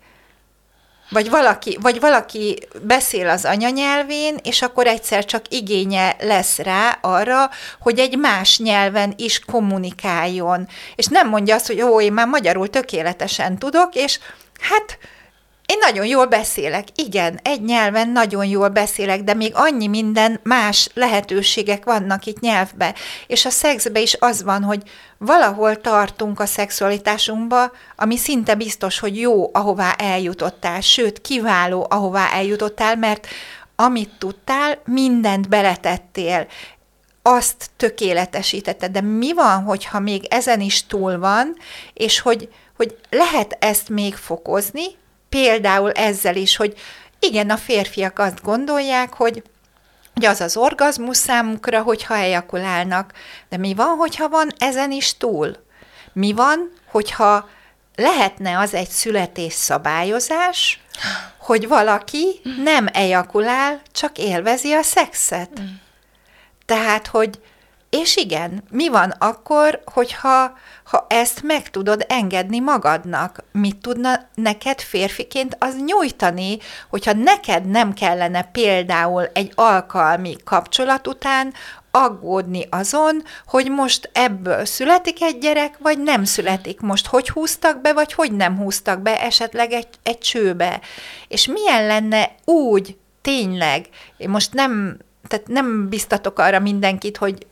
Vagy 1.10 1.30
valaki, 1.30 1.78
vagy 1.80 2.00
valaki 2.00 2.58
beszél 2.82 3.28
az 3.28 3.44
anyanyelvén, 3.44 4.36
és 4.42 4.62
akkor 4.62 4.86
egyszer 4.86 5.24
csak 5.24 5.42
igénye 5.48 6.16
lesz 6.20 6.58
rá 6.58 6.98
arra, 7.00 7.50
hogy 7.80 7.98
egy 7.98 8.18
más 8.18 8.58
nyelven 8.58 9.14
is 9.16 9.38
kommunikáljon. 9.38 10.68
És 10.94 11.06
nem 11.06 11.28
mondja 11.28 11.54
azt, 11.54 11.66
hogy 11.66 11.82
ó, 11.82 12.00
én 12.00 12.12
már 12.12 12.26
magyarul 12.26 12.70
tökéletesen 12.70 13.58
tudok, 13.58 13.94
és 13.94 14.18
hát 14.60 14.98
én 15.68 15.78
nagyon 15.80 16.06
jól 16.06 16.26
beszélek, 16.26 16.88
igen, 16.94 17.40
egy 17.42 17.62
nyelven 17.62 18.08
nagyon 18.08 18.44
jól 18.44 18.68
beszélek, 18.68 19.22
de 19.22 19.34
még 19.34 19.52
annyi 19.54 19.86
minden 19.86 20.40
más 20.42 20.88
lehetőségek 20.94 21.84
vannak 21.84 22.26
itt 22.26 22.40
nyelvbe. 22.40 22.94
És 23.26 23.44
a 23.44 23.50
szexbe 23.50 24.00
is 24.00 24.16
az 24.20 24.42
van, 24.42 24.62
hogy 24.62 24.82
valahol 25.18 25.80
tartunk 25.80 26.40
a 26.40 26.46
szexualitásunkba, 26.46 27.72
ami 27.96 28.16
szinte 28.16 28.54
biztos, 28.54 28.98
hogy 28.98 29.20
jó, 29.20 29.50
ahová 29.52 29.94
eljutottál, 29.98 30.80
sőt, 30.80 31.20
kiváló, 31.20 31.86
ahová 31.90 32.28
eljutottál, 32.30 32.96
mert 32.96 33.26
amit 33.76 34.10
tudtál, 34.18 34.78
mindent 34.84 35.48
beletettél, 35.48 36.46
azt 37.22 37.70
tökéletesítetted. 37.76 38.90
De 38.90 39.00
mi 39.00 39.34
van, 39.34 39.62
hogyha 39.62 40.00
még 40.00 40.24
ezen 40.30 40.60
is 40.60 40.86
túl 40.86 41.18
van, 41.18 41.56
és 41.92 42.20
hogy, 42.20 42.48
hogy 42.76 42.96
lehet 43.10 43.56
ezt 43.60 43.88
még 43.88 44.14
fokozni, 44.14 44.84
például 45.28 45.90
ezzel 45.90 46.36
is, 46.36 46.56
hogy 46.56 46.74
igen, 47.18 47.50
a 47.50 47.56
férfiak 47.56 48.18
azt 48.18 48.42
gondolják, 48.42 49.14
hogy 49.14 49.42
hogy 50.18 50.26
az 50.26 50.40
az 50.40 50.56
orgazmus 50.56 51.16
számukra, 51.16 51.82
hogyha 51.82 52.16
ejakulálnak. 52.16 53.12
De 53.48 53.56
mi 53.56 53.74
van, 53.74 53.96
hogyha 53.96 54.28
van 54.28 54.52
ezen 54.58 54.90
is 54.90 55.16
túl? 55.16 55.56
Mi 56.12 56.32
van, 56.32 56.72
hogyha 56.86 57.48
lehetne 57.94 58.58
az 58.58 58.74
egy 58.74 58.88
születés 58.88 59.52
szabályozás, 59.52 60.80
hogy 61.38 61.68
valaki 61.68 62.40
nem 62.62 62.86
ejakulál, 62.92 63.80
csak 63.92 64.18
élvezi 64.18 64.72
a 64.72 64.82
szexet. 64.82 65.60
Mm. 65.60 65.64
Tehát, 66.66 67.06
hogy 67.06 67.40
és 67.90 68.16
igen, 68.16 68.62
mi 68.70 68.88
van 68.88 69.10
akkor, 69.18 69.82
hogyha 69.84 70.52
ha 70.84 71.06
ezt 71.08 71.42
meg 71.42 71.70
tudod 71.70 72.04
engedni 72.08 72.58
magadnak? 72.58 73.44
Mit 73.52 73.76
tudna 73.76 74.28
neked 74.34 74.80
férfiként 74.80 75.56
az 75.58 75.76
nyújtani, 75.86 76.58
hogyha 76.90 77.12
neked 77.12 77.66
nem 77.66 77.92
kellene 77.92 78.42
például 78.42 79.24
egy 79.32 79.52
alkalmi 79.54 80.36
kapcsolat 80.44 81.06
után 81.06 81.52
aggódni 81.90 82.66
azon, 82.70 83.22
hogy 83.46 83.70
most 83.70 84.10
ebből 84.12 84.64
születik 84.64 85.22
egy 85.22 85.38
gyerek, 85.38 85.78
vagy 85.78 85.98
nem 85.98 86.24
születik. 86.24 86.80
Most 86.80 87.06
hogy 87.06 87.28
húztak 87.28 87.80
be, 87.80 87.92
vagy 87.92 88.12
hogy 88.12 88.32
nem 88.32 88.56
húztak 88.56 89.00
be 89.00 89.20
esetleg 89.22 89.72
egy, 89.72 89.88
egy 90.02 90.18
csőbe. 90.18 90.80
És 91.28 91.46
milyen 91.46 91.86
lenne 91.86 92.34
úgy 92.44 92.96
tényleg, 93.22 93.88
én 94.16 94.28
most 94.28 94.52
nem, 94.52 94.98
tehát 95.28 95.46
nem 95.46 95.88
biztatok 95.88 96.38
arra 96.38 96.58
mindenkit, 96.58 97.16
hogy 97.16 97.46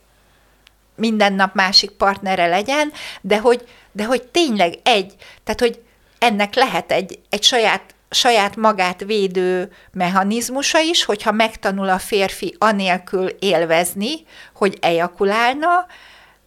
minden 0.96 1.32
nap 1.32 1.54
másik 1.54 1.90
partnere 1.90 2.46
legyen, 2.46 2.92
de 3.20 3.38
hogy, 3.38 3.68
de 3.92 4.04
hogy 4.04 4.22
tényleg 4.22 4.74
egy, 4.82 5.14
tehát 5.44 5.60
hogy 5.60 5.82
ennek 6.18 6.54
lehet 6.54 6.92
egy, 6.92 7.18
egy 7.30 7.42
saját 7.42 7.94
saját 8.10 8.56
magát 8.56 9.04
védő 9.04 9.72
mechanizmusa 9.92 10.80
is, 10.80 11.04
hogyha 11.04 11.32
megtanul 11.32 11.88
a 11.88 11.98
férfi 11.98 12.54
anélkül 12.58 13.28
élvezni, 13.38 14.12
hogy 14.54 14.78
ejakulálna, 14.80 15.86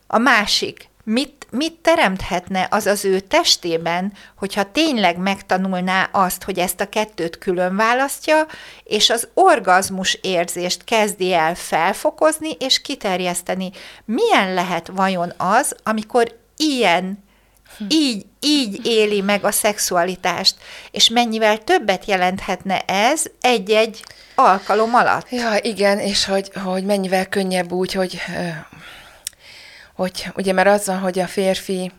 a 0.08 0.18
másik 0.18 0.89
mit, 1.12 1.48
mit 1.52 1.74
teremthetne 1.74 2.68
az 2.70 2.86
az 2.86 3.06
ő 3.06 3.20
testében, 3.20 4.14
hogyha 4.36 4.72
tényleg 4.72 5.18
megtanulná 5.18 6.10
azt, 6.12 6.44
hogy 6.44 6.60
ezt 6.60 6.82
a 6.82 6.90
kettőt 6.90 7.38
külön 7.38 7.76
választja, 7.76 8.46
és 8.84 9.10
az 9.10 9.28
orgazmus 9.34 10.20
érzést 10.22 10.84
kezdi 10.84 11.34
el 11.34 11.56
felfokozni 11.56 12.52
és 12.60 12.82
kiterjeszteni. 12.82 13.72
Milyen 14.06 14.54
lehet 14.54 14.88
vajon 14.88 15.34
az, 15.38 15.76
amikor 15.84 16.38
ilyen 16.58 17.24
így, 17.88 18.26
így 18.40 18.86
éli 18.86 19.22
meg 19.22 19.44
a 19.44 19.52
szexualitást, 19.52 20.56
és 20.92 21.10
mennyivel 21.10 21.64
többet 21.64 22.06
jelenthetne 22.06 22.80
ez 22.80 23.24
egy-egy 23.42 24.04
alkalom 24.36 24.96
alatt. 24.96 25.30
Ja, 25.30 25.58
igen, 25.62 26.00
és 26.00 26.26
hogy, 26.26 26.52
hogy 26.64 26.84
mennyivel 26.84 27.26
könnyebb 27.26 27.72
úgy, 27.72 27.94
hogy 27.94 28.22
hogy 30.00 30.26
ugye 30.36 30.54
mert 30.54 30.68
az 30.68 30.86
van, 30.86 31.00
hogy 31.00 31.20
a 31.20 31.28
férfi 31.28 31.92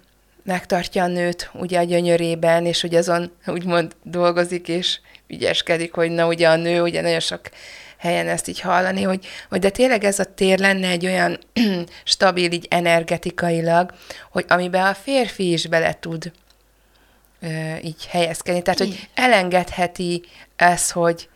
megtartja 0.42 1.02
a 1.02 1.06
nőt 1.06 1.50
ugye 1.52 1.78
a 1.78 1.82
gyönyörében, 1.82 2.66
és 2.66 2.82
ugye 2.82 2.98
azon 2.98 3.32
úgymond 3.46 3.96
dolgozik, 4.02 4.68
és 4.68 5.00
ügyeskedik, 5.26 5.94
hogy 5.94 6.10
na 6.10 6.26
ugye 6.26 6.48
a 6.48 6.56
nő, 6.56 6.82
ugye 6.82 7.00
nagyon 7.00 7.20
sok 7.20 7.40
helyen 7.96 8.28
ezt 8.28 8.48
így 8.48 8.60
hallani, 8.60 9.02
hogy, 9.02 9.26
hogy 9.48 9.58
de 9.58 9.70
tényleg 9.70 10.04
ez 10.04 10.18
a 10.18 10.34
tér 10.34 10.58
lenne 10.58 10.88
egy 10.88 11.06
olyan 11.06 11.38
stabil 12.04 12.52
így 12.52 12.66
energetikailag, 12.70 13.94
hogy 14.30 14.44
amiben 14.48 14.86
a 14.86 14.94
férfi 14.94 15.52
is 15.52 15.66
bele 15.66 15.98
tud 16.00 16.32
ö, 17.40 17.76
így 17.82 18.06
helyezkedni. 18.06 18.62
Tehát, 18.62 18.78
hogy 18.78 19.08
elengedheti 19.14 20.22
ez, 20.56 20.90
hogy 20.90 21.28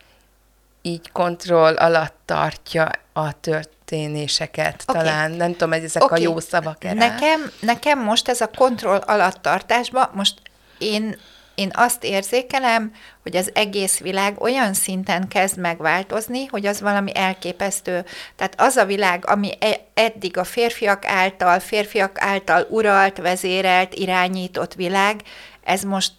így 0.81 1.11
kontroll 1.11 1.75
alatt 1.75 2.15
tartja 2.25 2.91
a 3.13 3.39
tört, 3.39 3.69
történéseket 3.85 4.83
okay. 4.87 5.01
talán. 5.01 5.31
Nem 5.31 5.51
tudom, 5.51 5.71
hogy 5.71 5.83
ezek 5.83 6.03
okay. 6.03 6.19
a 6.19 6.23
jó 6.23 6.39
szavak 6.39 6.83
erre. 6.83 6.93
Nekem, 6.93 7.51
nekem 7.59 7.99
most 8.03 8.27
ez 8.27 8.41
a 8.41 8.49
kontroll 8.55 8.97
alatt 8.97 9.41
tartásban, 9.41 10.09
most 10.13 10.33
én, 10.77 11.17
én 11.55 11.71
azt 11.73 12.03
érzékelem, 12.03 12.91
hogy 13.21 13.35
az 13.35 13.51
egész 13.53 13.99
világ 13.99 14.41
olyan 14.41 14.73
szinten 14.73 15.27
kezd 15.27 15.57
megváltozni, 15.57 16.45
hogy 16.45 16.65
az 16.65 16.81
valami 16.81 17.11
elképesztő. 17.15 18.05
Tehát 18.35 18.53
az 18.57 18.75
a 18.75 18.85
világ, 18.85 19.27
ami 19.27 19.51
e, 19.59 19.79
eddig 19.93 20.37
a 20.37 20.43
férfiak 20.43 21.05
által, 21.05 21.59
férfiak 21.59 22.21
által 22.21 22.67
uralt, 22.69 23.17
vezérelt, 23.17 23.93
irányított 23.93 24.73
világ, 24.73 25.21
ez 25.63 25.83
most 25.83 26.11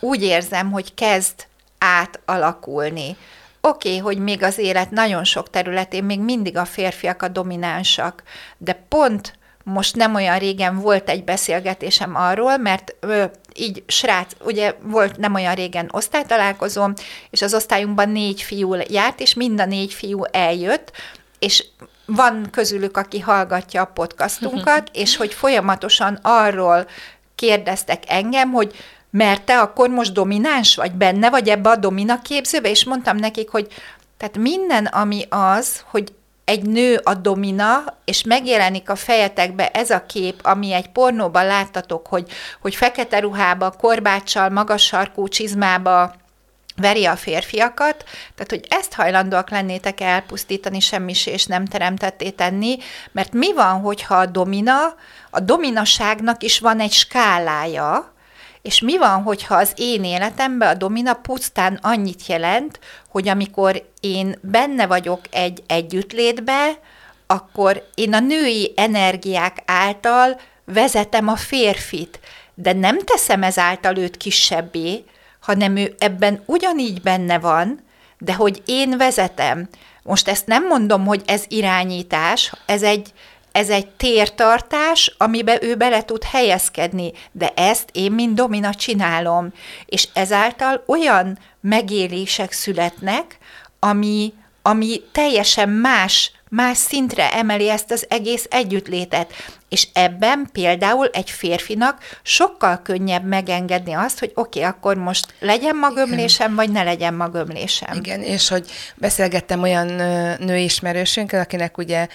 úgy 0.00 0.22
érzem, 0.22 0.70
hogy 0.70 0.94
kezd 0.94 1.46
átalakulni 1.78 3.16
Oké, 3.64 3.88
okay, 3.88 3.98
hogy 3.98 4.18
még 4.18 4.42
az 4.42 4.58
élet 4.58 4.90
nagyon 4.90 5.24
sok 5.24 5.50
területén 5.50 6.04
még 6.04 6.20
mindig 6.20 6.56
a 6.56 6.64
férfiak 6.64 7.22
a 7.22 7.28
dominánsak, 7.28 8.22
de 8.58 8.84
pont 8.88 9.38
most 9.64 9.96
nem 9.96 10.14
olyan 10.14 10.38
régen 10.38 10.78
volt 10.78 11.08
egy 11.08 11.24
beszélgetésem 11.24 12.16
arról, 12.16 12.56
mert 12.56 12.94
ö, 13.00 13.24
így 13.54 13.82
srác, 13.86 14.32
ugye 14.44 14.74
volt 14.82 15.16
nem 15.16 15.34
olyan 15.34 15.54
régen 15.54 15.88
osztálytalálkozom, 15.92 16.92
és 17.30 17.42
az 17.42 17.54
osztályunkban 17.54 18.08
négy 18.08 18.42
fiú 18.42 18.74
járt, 18.74 19.20
és 19.20 19.34
mind 19.34 19.60
a 19.60 19.64
négy 19.64 19.92
fiú 19.92 20.24
eljött, 20.30 20.92
és 21.38 21.64
van 22.06 22.48
közülük, 22.50 22.96
aki 22.96 23.20
hallgatja 23.20 23.82
a 23.82 23.92
podcastunkat, 23.94 24.90
és 25.02 25.16
hogy 25.16 25.34
folyamatosan 25.34 26.18
arról 26.22 26.86
kérdeztek 27.34 28.02
engem, 28.06 28.50
hogy 28.52 28.74
mert 29.12 29.42
te 29.42 29.60
akkor 29.60 29.88
most 29.88 30.12
domináns 30.12 30.76
vagy, 30.76 30.92
benne 30.92 31.30
vagy 31.30 31.48
ebbe 31.48 31.70
a 31.70 31.76
domina 31.76 32.22
képzőbe, 32.22 32.70
és 32.70 32.84
mondtam 32.84 33.16
nekik, 33.16 33.50
hogy 33.50 33.66
tehát 34.16 34.38
minden, 34.38 34.86
ami 34.86 35.24
az, 35.28 35.84
hogy 35.90 36.12
egy 36.44 36.62
nő 36.62 37.00
a 37.02 37.14
domina, 37.14 37.84
és 38.04 38.22
megjelenik 38.22 38.90
a 38.90 38.96
fejetekbe 38.96 39.68
ez 39.68 39.90
a 39.90 40.06
kép, 40.06 40.40
ami 40.42 40.72
egy 40.72 40.88
pornóban 40.88 41.46
láttatok, 41.46 42.06
hogy, 42.06 42.30
hogy 42.60 42.74
fekete 42.74 43.18
ruhába, 43.18 43.70
korbáccsal, 43.70 44.48
magas 44.48 44.82
sarkú 44.82 45.28
csizmába 45.28 46.14
veri 46.76 47.04
a 47.04 47.16
férfiakat, 47.16 48.04
tehát 48.34 48.50
hogy 48.50 48.66
ezt 48.68 48.94
hajlandóak 48.94 49.50
lennétek 49.50 50.00
elpusztítani, 50.00 50.80
semmi 50.80 51.12
és 51.24 51.46
nem 51.46 51.64
teremtetté 51.64 52.30
tenni, 52.30 52.78
mert 53.12 53.32
mi 53.32 53.52
van, 53.54 53.80
hogyha 53.80 54.14
a 54.14 54.26
domina, 54.26 54.94
a 55.30 55.40
dominaságnak 55.40 56.42
is 56.42 56.58
van 56.58 56.80
egy 56.80 56.92
skálája, 56.92 58.11
és 58.62 58.80
mi 58.80 58.98
van, 58.98 59.22
hogyha 59.22 59.54
az 59.54 59.72
én 59.76 60.04
életemben 60.04 60.68
a 60.68 60.74
domina 60.74 61.14
pusztán 61.14 61.78
annyit 61.82 62.26
jelent, 62.26 62.78
hogy 63.08 63.28
amikor 63.28 63.88
én 64.00 64.38
benne 64.40 64.86
vagyok 64.86 65.20
egy 65.30 65.62
együttlétbe, 65.66 66.78
akkor 67.26 67.88
én 67.94 68.14
a 68.14 68.20
női 68.20 68.72
energiák 68.76 69.62
által 69.66 70.40
vezetem 70.64 71.28
a 71.28 71.36
férfit, 71.36 72.20
de 72.54 72.72
nem 72.72 72.98
teszem 72.98 73.42
ezáltal 73.42 73.96
őt 73.96 74.16
kisebbé, 74.16 75.04
hanem 75.40 75.76
ő 75.76 75.94
ebben 75.98 76.42
ugyanígy 76.46 77.02
benne 77.02 77.38
van, 77.38 77.80
de 78.18 78.34
hogy 78.34 78.62
én 78.66 78.96
vezetem. 78.96 79.68
Most 80.02 80.28
ezt 80.28 80.46
nem 80.46 80.66
mondom, 80.66 81.06
hogy 81.06 81.22
ez 81.26 81.44
irányítás, 81.48 82.52
ez 82.66 82.82
egy, 82.82 83.12
ez 83.52 83.68
egy 83.68 83.86
tértartás, 83.88 85.14
amiben 85.18 85.58
ő 85.64 85.74
bele 85.74 86.02
tud 86.04 86.24
helyezkedni, 86.24 87.12
de 87.32 87.52
ezt 87.56 87.88
én, 87.92 88.12
mint 88.12 88.34
domina 88.34 88.74
csinálom, 88.74 89.52
és 89.86 90.08
ezáltal 90.12 90.84
olyan 90.86 91.38
megélések 91.60 92.52
születnek, 92.52 93.38
ami, 93.78 94.32
ami 94.62 95.02
teljesen 95.12 95.68
más, 95.68 96.32
más 96.48 96.78
szintre 96.78 97.32
emeli 97.32 97.68
ezt 97.68 97.90
az 97.90 98.06
egész 98.08 98.46
együttlétet. 98.50 99.32
És 99.72 99.88
ebben 99.92 100.48
például 100.52 101.06
egy 101.12 101.30
férfinak 101.30 101.98
sokkal 102.22 102.82
könnyebb 102.82 103.24
megengedni 103.24 103.92
azt, 103.92 104.18
hogy 104.18 104.30
oké, 104.34 104.58
okay, 104.58 104.70
akkor 104.70 104.96
most 104.96 105.34
legyen 105.38 105.76
magömlésem, 105.76 106.54
vagy 106.54 106.70
ne 106.70 106.82
legyen 106.82 107.14
magömlésem. 107.14 107.96
Igen, 107.96 108.22
és 108.22 108.48
hogy 108.48 108.70
beszélgettem 108.96 109.62
olyan 109.62 109.86
nőismerősünkkel, 110.38 111.40
akinek 111.40 111.78
ugye 111.78 112.06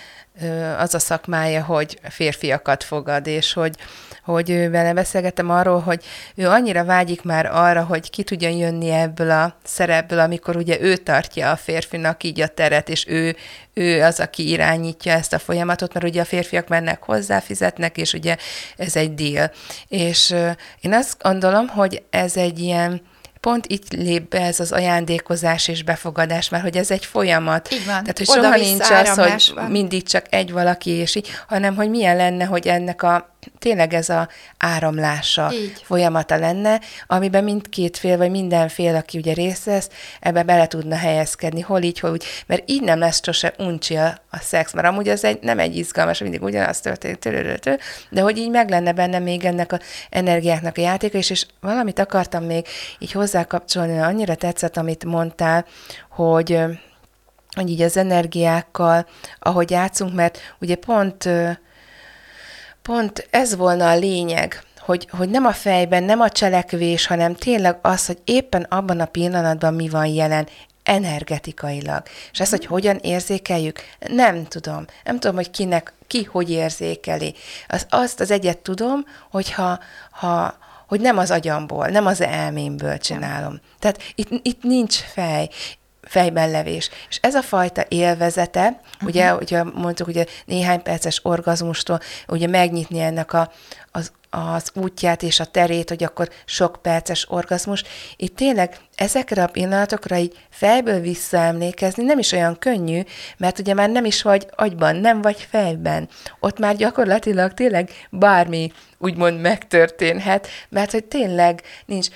az 0.77 0.93
a 0.93 0.99
szakmája, 0.99 1.63
hogy 1.63 1.99
férfiakat 2.09 2.83
fogad, 2.83 3.27
és 3.27 3.53
hogy, 3.53 3.75
hogy 4.27 4.69
vele 4.69 4.93
beszélgettem 4.93 5.49
arról, 5.49 5.79
hogy 5.79 6.03
ő 6.35 6.47
annyira 6.47 6.83
vágyik 6.83 7.21
már 7.21 7.45
arra, 7.45 7.83
hogy 7.83 8.09
ki 8.09 8.23
tudjon 8.23 8.51
jönni 8.51 8.89
ebből 8.89 9.31
a 9.31 9.55
szerepből, 9.63 10.19
amikor 10.19 10.55
ugye 10.55 10.81
ő 10.81 10.95
tartja 10.95 11.51
a 11.51 11.55
férfinak 11.55 12.23
így 12.23 12.41
a 12.41 12.47
teret, 12.47 12.89
és 12.89 13.05
ő, 13.07 13.35
ő 13.73 14.03
az, 14.03 14.19
aki 14.19 14.49
irányítja 14.49 15.13
ezt 15.13 15.33
a 15.33 15.39
folyamatot, 15.39 15.93
mert 15.93 16.05
ugye 16.05 16.21
a 16.21 16.25
férfiak 16.25 16.67
mennek 16.67 17.03
hozzá, 17.03 17.39
fizetnek, 17.39 17.97
és 17.97 18.13
ugye 18.13 18.37
ez 18.77 18.95
egy 18.95 19.13
deal. 19.13 19.51
És 19.87 20.35
én 20.81 20.93
azt 20.93 21.17
gondolom, 21.21 21.67
hogy 21.67 22.03
ez 22.09 22.37
egy 22.37 22.59
ilyen, 22.59 23.01
pont 23.39 23.65
itt 23.67 23.93
lép 23.93 24.29
be 24.29 24.41
ez 24.41 24.59
az 24.59 24.71
ajándékozás 24.71 25.67
és 25.67 25.83
befogadás, 25.83 26.49
mert 26.49 26.63
hogy 26.63 26.77
ez 26.77 26.91
egy 26.91 27.05
folyamat. 27.05 27.73
Így 27.73 27.85
van. 27.85 28.03
Tehát, 28.03 28.17
hogy 28.17 28.27
soha 28.27 28.55
nincs 28.55 28.89
az, 28.89 29.09
hogy 29.09 29.69
mindig 29.69 30.03
csak 30.03 30.25
egy 30.29 30.51
valaki, 30.51 30.89
és 30.89 31.15
így, 31.15 31.29
hanem 31.47 31.75
hogy 31.75 31.89
milyen 31.89 32.15
lenne, 32.15 32.45
hogy 32.45 32.67
ennek 32.67 33.03
a 33.03 33.36
tényleg 33.59 33.93
ez 33.93 34.09
a 34.09 34.27
áramlása 34.57 35.51
Így. 35.53 35.81
folyamata 35.83 36.37
lenne, 36.37 36.81
amiben 37.07 37.43
mindkét 37.43 37.97
fél, 37.97 38.17
vagy 38.17 38.31
minden 38.31 38.67
fél, 38.67 38.95
aki 38.95 39.17
ugye 39.17 39.33
részt 39.33 39.63
vesz, 39.63 39.89
ebbe 40.19 40.43
bele 40.43 40.67
tudna 40.67 40.95
helyezkedni, 40.95 41.61
hol 41.61 41.81
így, 41.81 41.99
hol 41.99 42.11
úgy, 42.11 42.23
mert 42.45 42.69
így 42.69 42.81
nem 42.81 42.99
lesz 42.99 43.23
sose 43.23 43.53
uncsi 43.57 43.95
a, 43.95 44.17
a 44.29 44.37
szex, 44.37 44.73
mert 44.73 44.87
amúgy 44.87 45.09
az 45.09 45.23
egy, 45.23 45.39
nem 45.41 45.59
egy 45.59 45.75
izgalmas, 45.77 46.19
mindig 46.19 46.43
ugyanaz 46.43 46.79
történik, 46.79 47.17
törörötő, 47.17 47.79
de 48.09 48.21
hogy 48.21 48.37
így 48.37 48.49
meg 48.49 48.69
lenne 48.69 48.91
benne 48.91 49.19
még 49.19 49.45
ennek 49.45 49.71
a 49.71 49.79
energiáknak 50.09 50.77
a 50.77 50.81
játéka, 50.81 51.17
és, 51.17 51.29
és 51.29 51.45
valamit 51.59 51.99
akartam 51.99 52.43
még 52.43 52.67
így 52.99 53.11
hozzákapcsolni, 53.11 53.99
annyira 53.99 54.35
tetszett, 54.35 54.77
amit 54.77 55.05
mondtál, 55.05 55.65
hogy 56.09 56.59
hogy 57.51 57.69
így 57.69 57.81
az 57.81 57.97
energiákkal, 57.97 59.05
ahogy 59.39 59.71
játszunk, 59.71 60.13
mert 60.13 60.37
ugye 60.59 60.75
pont 60.75 61.29
pont 62.87 63.27
ez 63.29 63.55
volna 63.55 63.89
a 63.89 63.95
lényeg, 63.95 64.63
hogy, 64.79 65.07
hogy 65.11 65.29
nem 65.29 65.45
a 65.45 65.51
fejben, 65.51 66.03
nem 66.03 66.21
a 66.21 66.29
cselekvés, 66.29 67.05
hanem 67.05 67.35
tényleg 67.35 67.77
az, 67.81 68.05
hogy 68.05 68.17
éppen 68.23 68.63
abban 68.63 68.99
a 68.99 69.05
pillanatban 69.05 69.73
mi 69.73 69.89
van 69.89 70.05
jelen, 70.05 70.47
energetikailag. 70.83 72.03
És 72.31 72.39
ezt, 72.39 72.51
hogy 72.51 72.65
hogyan 72.65 72.97
érzékeljük, 72.97 73.79
nem 73.99 74.45
tudom. 74.45 74.85
Nem 75.03 75.19
tudom, 75.19 75.35
hogy 75.35 75.51
kinek, 75.51 75.93
ki 76.07 76.23
hogy 76.23 76.49
érzékeli. 76.49 77.35
Az, 77.67 77.85
azt 77.89 78.19
az 78.19 78.31
egyet 78.31 78.57
tudom, 78.57 79.05
hogyha 79.31 79.79
ha, 80.11 80.57
hogy 80.87 81.01
nem 81.01 81.17
az 81.17 81.31
agyamból, 81.31 81.87
nem 81.87 82.05
az 82.05 82.21
elmémből 82.21 82.97
csinálom. 82.97 83.59
Tehát 83.79 84.03
itt, 84.15 84.29
itt 84.41 84.63
nincs 84.63 84.95
fej 84.95 85.49
fejben 86.07 86.51
levés. 86.51 86.89
És 87.09 87.17
ez 87.21 87.35
a 87.35 87.41
fajta 87.41 87.85
élvezete, 87.87 88.67
uh-huh. 88.67 89.09
ugye, 89.09 89.35
ugye 89.35 89.63
mondtuk, 89.63 90.07
ugye 90.07 90.25
néhány 90.45 90.81
perces 90.81 91.19
orgazmustól, 91.23 91.99
ugye 92.27 92.47
megnyitni 92.47 92.99
ennek 92.99 93.33
a, 93.33 93.51
az, 93.91 94.11
az 94.29 94.71
útját 94.73 95.23
és 95.23 95.39
a 95.39 95.45
terét, 95.45 95.89
hogy 95.89 96.03
akkor 96.03 96.29
sok 96.45 96.81
perces 96.81 97.29
orgazmus. 97.29 97.83
Itt 98.15 98.35
tényleg 98.35 98.77
ezekre 98.95 99.43
a 99.43 99.47
pillanatokra 99.47 100.17
így 100.17 100.37
fejből 100.49 100.99
visszaemlékezni 100.99 102.03
nem 102.03 102.19
is 102.19 102.31
olyan 102.31 102.59
könnyű, 102.59 103.01
mert 103.37 103.59
ugye 103.59 103.73
már 103.73 103.89
nem 103.89 104.05
is 104.05 104.21
vagy 104.21 104.47
agyban, 104.55 104.95
nem 104.95 105.21
vagy 105.21 105.47
fejben. 105.49 106.09
Ott 106.39 106.59
már 106.59 106.75
gyakorlatilag 106.75 107.53
tényleg 107.53 107.89
bármi 108.09 108.71
úgymond 108.97 109.41
megtörténhet, 109.41 110.47
mert 110.69 110.91
hogy 110.91 111.03
tényleg 111.03 111.61
nincs, 111.85 112.07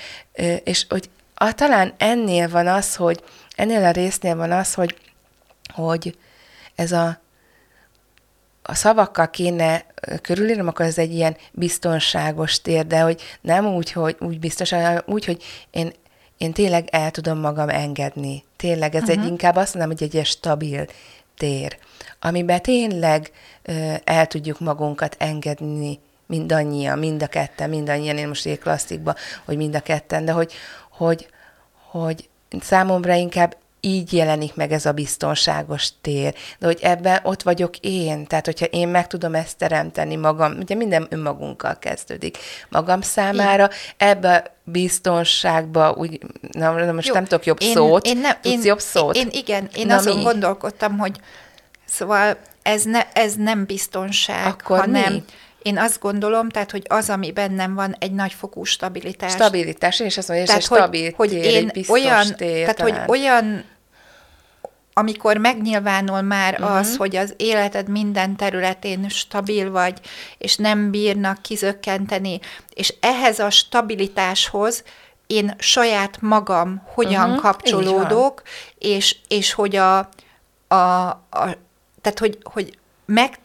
és 0.63 0.85
hogy 0.89 1.09
a, 1.33 1.53
talán 1.53 1.93
ennél 1.97 2.49
van 2.49 2.67
az, 2.67 2.95
hogy 2.95 3.23
ennél 3.55 3.83
a 3.83 3.91
résznél 3.91 4.35
van 4.35 4.51
az, 4.51 4.73
hogy, 4.73 4.95
hogy 5.73 6.17
ez 6.75 6.91
a, 6.91 7.19
a 8.61 8.75
szavakkal 8.75 9.29
kéne 9.29 9.85
körülírnom, 10.21 10.67
akkor 10.67 10.85
ez 10.85 10.97
egy 10.97 11.13
ilyen 11.13 11.37
biztonságos 11.51 12.61
tér, 12.61 12.87
de 12.87 12.99
hogy 12.99 13.21
nem 13.41 13.65
úgy, 13.65 13.91
hogy 13.91 14.15
úgy 14.19 14.39
biztos, 14.39 14.69
hanem 14.69 15.01
úgy, 15.05 15.25
hogy 15.25 15.43
én, 15.71 15.91
én 16.37 16.53
tényleg 16.53 16.87
el 16.91 17.11
tudom 17.11 17.39
magam 17.39 17.69
engedni. 17.69 18.43
Tényleg 18.55 18.95
ez 18.95 19.01
uh-huh. 19.01 19.23
egy 19.23 19.29
inkább 19.29 19.55
azt 19.55 19.73
mondom, 19.73 19.91
hogy 19.91 20.03
egy 20.03 20.13
ilyen 20.13 20.25
stabil 20.25 20.85
tér, 21.37 21.77
amiben 22.19 22.61
tényleg 22.61 23.31
ö, 23.61 23.93
el 24.03 24.27
tudjuk 24.27 24.59
magunkat 24.59 25.15
engedni 25.19 25.99
mindannyian, 26.25 26.99
mind 26.99 27.23
a 27.23 27.27
ketten, 27.27 27.69
mindannyian, 27.69 28.17
én 28.17 28.27
most 28.27 28.45
egy 28.45 28.59
klasszikba, 28.59 29.15
hogy 29.45 29.57
mind 29.57 29.75
a 29.75 29.79
ketten, 29.79 30.25
de 30.25 30.31
hogy, 30.31 30.53
hogy, 30.89 31.27
hogy 31.89 32.29
számomra 32.59 33.13
inkább 33.13 33.55
így 33.81 34.13
jelenik 34.13 34.55
meg 34.55 34.71
ez 34.71 34.85
a 34.85 34.91
biztonságos 34.91 35.89
tér. 36.01 36.33
De 36.59 36.65
hogy 36.65 36.79
ebben 36.81 37.19
ott 37.23 37.41
vagyok 37.41 37.77
én, 37.77 38.27
tehát 38.27 38.45
hogyha 38.45 38.65
én 38.65 38.87
meg 38.87 39.07
tudom 39.07 39.35
ezt 39.35 39.57
teremteni 39.57 40.15
magam, 40.15 40.57
ugye 40.59 40.75
minden 40.75 41.07
önmagunkkal 41.09 41.77
kezdődik. 41.79 42.37
Magam 42.69 43.01
számára 43.01 43.69
ebbe 43.97 44.35
a 44.35 44.43
biztonságba, 44.63 45.91
úgy, 45.91 46.19
na, 46.51 46.91
most 46.93 47.07
Jó, 47.07 47.13
nem 47.13 47.23
tudok 47.23 47.45
jobb 47.45 47.61
én, 47.61 47.73
szót, 47.73 48.05
én 48.05 48.17
nem, 48.17 48.33
tudsz 48.41 48.53
én, 48.53 48.63
jobb 48.63 48.79
szót? 48.79 49.15
Én, 49.15 49.27
igen, 49.31 49.69
én 49.75 49.85
na 49.85 49.95
azon 49.95 50.17
mi? 50.17 50.23
gondolkodtam, 50.23 50.97
hogy 50.97 51.19
szóval 51.85 52.37
ez, 52.61 52.83
ne, 52.83 53.11
ez 53.13 53.35
nem 53.35 53.65
biztonság, 53.65 54.47
Akkor 54.47 54.79
hanem... 54.79 55.13
Mi? 55.13 55.23
Én 55.61 55.77
azt 55.77 55.99
gondolom, 55.99 56.49
tehát, 56.49 56.71
hogy 56.71 56.85
az, 56.87 57.09
ami 57.09 57.31
bennem 57.31 57.73
van, 57.73 57.95
egy 57.99 58.11
nagyfokú 58.11 58.63
stabilitás. 58.63 59.31
Stabilitás, 59.31 59.99
és 59.99 60.17
azt 60.17 60.27
mondja, 60.27 60.53
hogy 60.53 60.63
stabil 60.63 61.13
hogy, 61.15 61.29
tér, 61.29 61.45
én 61.45 61.69
egy 61.73 61.85
olyan, 61.89 62.35
tér, 62.35 62.61
Tehát, 62.61 62.75
talán. 62.75 63.05
hogy 63.05 63.19
olyan 63.19 63.63
amikor 64.93 65.37
megnyilvánul 65.37 66.21
már 66.21 66.53
uh-huh. 66.53 66.75
az, 66.75 66.95
hogy 66.95 67.15
az 67.15 67.33
életed 67.37 67.89
minden 67.89 68.35
területén 68.35 69.09
stabil 69.09 69.71
vagy, 69.71 69.99
és 70.37 70.55
nem 70.55 70.91
bírnak 70.91 71.41
kizökkenteni, 71.41 72.39
és 72.73 72.93
ehhez 72.99 73.39
a 73.39 73.49
stabilitáshoz 73.49 74.83
én 75.27 75.55
saját 75.57 76.21
magam 76.21 76.81
hogyan 76.93 77.29
uh-huh. 77.29 77.41
kapcsolódok, 77.41 78.41
és, 78.77 79.15
és 79.27 79.53
hogy 79.53 79.75
a, 79.75 79.97
a, 80.67 80.75
a 80.75 81.57
tehát 82.01 82.19
hogy, 82.19 82.37
hogy 82.43 82.77
meg 83.05 83.39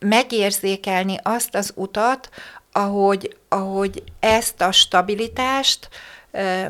megérzékelni 0.00 1.16
azt 1.22 1.54
az 1.54 1.72
utat, 1.74 2.28
ahogy, 2.72 3.36
ahogy 3.48 4.02
ezt 4.20 4.60
a 4.60 4.72
stabilitást 4.72 5.88
ö, 6.30 6.64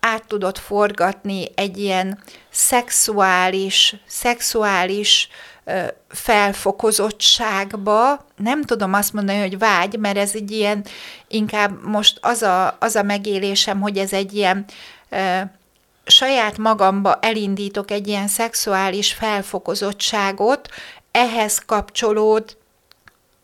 át 0.00 0.26
tudod 0.26 0.58
forgatni 0.58 1.44
egy 1.54 1.78
ilyen 1.78 2.18
szexuális, 2.50 3.96
szexuális 4.06 5.28
ö, 5.64 5.84
felfokozottságba. 6.08 8.26
Nem 8.36 8.62
tudom 8.62 8.92
azt 8.92 9.12
mondani, 9.12 9.38
hogy 9.38 9.58
vágy, 9.58 9.98
mert 9.98 10.16
ez 10.16 10.30
egy 10.34 10.50
ilyen, 10.50 10.84
inkább 11.28 11.84
most 11.84 12.18
az 12.20 12.42
a, 12.42 12.76
az 12.80 12.96
a 12.96 13.02
megélésem, 13.02 13.80
hogy 13.80 13.98
ez 13.98 14.12
egy 14.12 14.34
ilyen 14.34 14.64
ö, 15.08 15.40
saját 16.04 16.58
magamba 16.58 17.18
elindítok 17.20 17.90
egy 17.90 18.08
ilyen 18.08 18.28
szexuális 18.28 19.12
felfokozottságot, 19.12 20.68
ehhez 21.12 21.58
kapcsolód, 21.58 22.56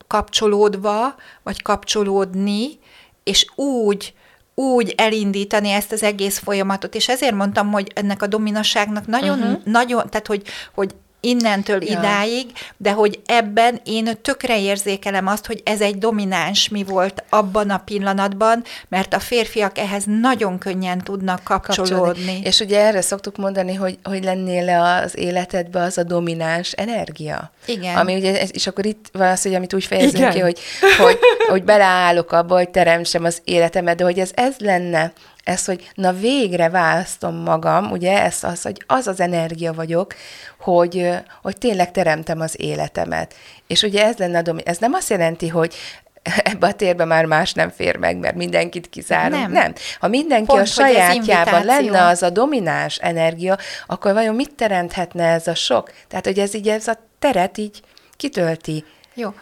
kapcsolódva, 0.06 1.14
vagy 1.42 1.62
kapcsolódni, 1.62 2.78
és 3.24 3.46
úgy, 3.54 4.14
úgy 4.54 4.94
elindítani 4.96 5.70
ezt 5.70 5.92
az 5.92 6.02
egész 6.02 6.38
folyamatot. 6.38 6.94
És 6.94 7.08
ezért 7.08 7.34
mondtam, 7.34 7.70
hogy 7.70 7.92
ennek 7.94 8.22
a 8.22 8.26
dominaságnak 8.26 9.06
nagyon, 9.06 9.38
uh-huh. 9.38 9.64
nagyon 9.64 10.10
tehát 10.10 10.26
hogy, 10.26 10.42
hogy 10.74 10.94
innentől 11.20 11.84
ja. 11.84 11.98
idáig, 11.98 12.46
de 12.76 12.92
hogy 12.92 13.20
ebben 13.26 13.80
én 13.84 14.18
tökre 14.22 14.60
érzékelem 14.60 15.26
azt, 15.26 15.46
hogy 15.46 15.60
ez 15.64 15.80
egy 15.80 15.98
domináns 15.98 16.68
mi 16.68 16.84
volt 16.84 17.24
abban 17.28 17.70
a 17.70 17.78
pillanatban, 17.78 18.64
mert 18.88 19.14
a 19.14 19.18
férfiak 19.18 19.78
ehhez 19.78 20.04
nagyon 20.20 20.58
könnyen 20.58 20.98
tudnak 20.98 21.42
kapcsolódni. 21.44 21.94
kapcsolódni. 21.94 22.40
És 22.44 22.60
ugye 22.60 22.80
erre 22.80 23.00
szoktuk 23.00 23.36
mondani, 23.36 23.74
hogy, 23.74 23.98
hogy 24.02 24.24
lennél 24.24 24.64
le 24.64 24.82
az 24.82 25.18
életedbe 25.18 25.82
az 25.82 25.98
a 25.98 26.02
domináns 26.02 26.72
energia. 26.72 27.52
Igen. 27.66 27.96
Ami 27.96 28.14
ugye, 28.14 28.42
és 28.42 28.66
akkor 28.66 28.86
itt 28.86 29.08
van 29.12 29.28
az, 29.28 29.42
hogy 29.42 29.54
amit 29.54 29.74
úgy 29.74 29.84
fejezünk 29.84 30.16
Igen. 30.16 30.30
ki, 30.30 30.38
hogy, 30.38 30.58
hogy, 30.98 31.18
hogy 31.48 31.64
beleállok 31.64 32.32
abba, 32.32 32.54
hogy 32.54 32.68
teremtsem 32.68 33.24
az 33.24 33.40
életemet, 33.44 33.96
de 33.96 34.04
hogy 34.04 34.18
ez 34.18 34.30
ez 34.34 34.54
lenne, 34.58 35.12
ez, 35.48 35.64
hogy 35.64 35.90
na 35.94 36.12
végre 36.12 36.68
választom 36.68 37.34
magam, 37.34 37.90
ugye, 37.90 38.22
ez 38.22 38.44
az, 38.44 38.62
hogy 38.62 38.82
az 38.86 39.06
az 39.06 39.20
energia 39.20 39.72
vagyok, 39.72 40.14
hogy, 40.58 41.10
hogy 41.42 41.58
tényleg 41.58 41.90
teremtem 41.90 42.40
az 42.40 42.60
életemet. 42.60 43.34
És 43.66 43.82
ugye 43.82 44.04
ez 44.04 44.16
lenne 44.16 44.38
a 44.38 44.42
domi- 44.42 44.66
ez 44.66 44.78
nem 44.78 44.92
azt 44.92 45.10
jelenti, 45.10 45.48
hogy 45.48 45.74
ebbe 46.52 46.66
a 46.66 46.72
térbe 46.72 47.04
már 47.04 47.24
más 47.24 47.52
nem 47.52 47.70
fér 47.70 47.96
meg, 47.96 48.16
mert 48.16 48.34
mindenkit 48.34 48.88
kizárunk. 48.88 49.42
Nem. 49.42 49.52
nem. 49.52 49.72
Ha 50.00 50.08
mindenki 50.08 50.46
Pont, 50.46 50.60
a 50.60 50.64
sajátjában 50.64 51.64
lenne 51.64 52.06
az 52.06 52.22
a 52.22 52.30
domináns 52.30 52.96
energia, 52.96 53.58
akkor 53.86 54.12
vajon 54.12 54.34
mit 54.34 54.54
teremthetne 54.54 55.24
ez 55.24 55.46
a 55.46 55.54
sok? 55.54 55.92
Tehát, 56.08 56.24
hogy 56.26 56.38
ez 56.38 56.54
így 56.54 56.68
ez 56.68 56.88
a 56.88 56.98
teret 57.18 57.58
így 57.58 57.82
kitölti. 58.16 58.84
Jó. 59.14 59.34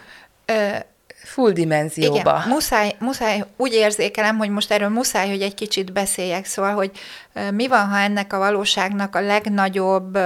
Ö, 0.45 0.69
full 1.27 1.53
dimenzióba. 1.53 2.19
Igen, 2.19 2.49
muszáj, 2.49 2.95
muszáj, 2.99 3.45
úgy 3.57 3.73
érzékelem, 3.73 4.37
hogy 4.37 4.49
most 4.49 4.71
erről 4.71 4.89
muszáj, 4.89 5.29
hogy 5.29 5.43
egy 5.43 5.55
kicsit 5.55 5.93
beszéljek, 5.93 6.45
szóval, 6.45 6.75
hogy 6.75 6.91
mi 7.51 7.69
van, 7.69 7.89
ha 7.89 7.99
ennek 7.99 8.33
a 8.33 8.39
valóságnak 8.39 9.17
a 9.17 9.21
legnagyobb, 9.21 10.19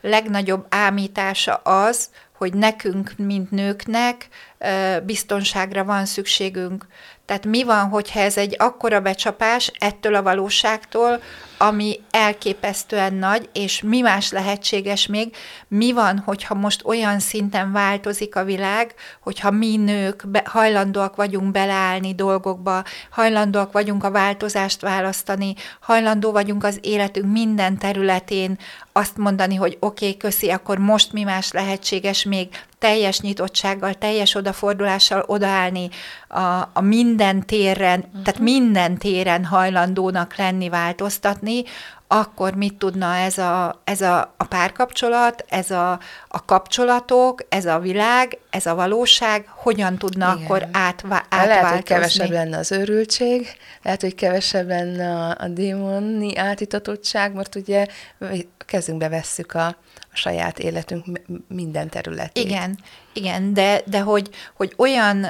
legnagyobb 0.00 0.66
ámítása 0.68 1.54
az, 1.54 2.08
hogy 2.32 2.54
nekünk, 2.54 3.12
mint 3.16 3.50
nőknek 3.50 4.28
biztonságra 5.04 5.84
van 5.84 6.06
szükségünk. 6.06 6.86
Tehát 7.28 7.46
mi 7.46 7.64
van, 7.64 7.88
hogyha 7.88 8.20
ez 8.20 8.36
egy 8.36 8.54
akkora 8.58 9.00
becsapás 9.00 9.72
ettől 9.78 10.14
a 10.14 10.22
valóságtól, 10.22 11.20
ami 11.58 12.00
elképesztően 12.10 13.14
nagy, 13.14 13.48
és 13.52 13.82
mi 13.82 14.00
más 14.00 14.30
lehetséges 14.30 15.06
még, 15.06 15.36
mi 15.68 15.92
van, 15.92 16.18
hogyha 16.18 16.54
most 16.54 16.84
olyan 16.84 17.18
szinten 17.18 17.72
változik 17.72 18.36
a 18.36 18.44
világ, 18.44 18.94
hogyha 19.20 19.50
mi 19.50 19.76
nők 19.76 20.28
be, 20.28 20.42
hajlandóak 20.46 21.16
vagyunk 21.16 21.50
beleállni 21.50 22.14
dolgokba, 22.14 22.84
hajlandóak 23.10 23.72
vagyunk 23.72 24.04
a 24.04 24.10
változást 24.10 24.80
választani, 24.80 25.54
hajlandó 25.80 26.32
vagyunk 26.32 26.64
az 26.64 26.78
életünk 26.82 27.32
minden 27.32 27.78
területén 27.78 28.58
azt 28.92 29.16
mondani, 29.16 29.54
hogy 29.54 29.76
oké, 29.80 30.06
okay, 30.06 30.16
köszi, 30.16 30.50
akkor 30.50 30.78
most 30.78 31.12
mi 31.12 31.22
más 31.22 31.52
lehetséges 31.52 32.24
még 32.24 32.48
teljes 32.78 33.20
nyitottsággal, 33.20 33.94
teljes 33.94 34.34
odafordulással 34.34 35.24
odaállni 35.26 35.88
a, 36.28 36.40
a 36.72 36.80
minden 36.80 37.46
téren, 37.46 37.98
uh-huh. 37.98 38.22
tehát 38.22 38.40
minden 38.40 38.98
téren 38.98 39.44
hajlandónak 39.44 40.36
lenni, 40.36 40.68
változtatni, 40.68 41.62
akkor 42.10 42.54
mit 42.54 42.74
tudna 42.74 43.14
ez 43.14 43.38
a, 43.38 43.80
ez 43.84 44.00
a, 44.00 44.34
a 44.36 44.44
párkapcsolat, 44.44 45.44
ez 45.48 45.70
a, 45.70 45.98
a 46.28 46.44
kapcsolatok, 46.44 47.44
ez 47.48 47.66
a 47.66 47.78
világ, 47.78 48.38
ez 48.50 48.66
a 48.66 48.74
valóság, 48.74 49.48
hogyan 49.48 49.96
tudna 49.96 50.32
Igen. 50.34 50.44
akkor 50.44 50.68
átvá, 50.72 51.24
átváltozni? 51.28 51.46
Lehet, 51.46 51.70
hogy 51.70 51.82
kevesebb 51.82 52.30
lenne 52.30 52.58
az 52.58 52.72
őrültség, 52.72 53.46
lehet, 53.82 54.00
hogy 54.00 54.14
kevesebb 54.14 54.68
lenne 54.68 55.14
a, 55.14 55.36
a 55.38 55.48
démoni 55.48 56.36
átitatottság, 56.36 57.32
mert 57.32 57.54
ugye 57.54 57.86
kezünkbe 58.68 59.08
vesszük 59.08 59.54
a, 59.54 59.66
a 59.66 59.76
saját 60.12 60.58
életünk 60.58 61.20
minden 61.48 61.88
területét. 61.88 62.44
Igen, 62.44 62.78
igen, 63.12 63.54
de, 63.54 63.82
de 63.86 64.00
hogy, 64.00 64.30
hogy 64.54 64.74
olyan 64.76 65.26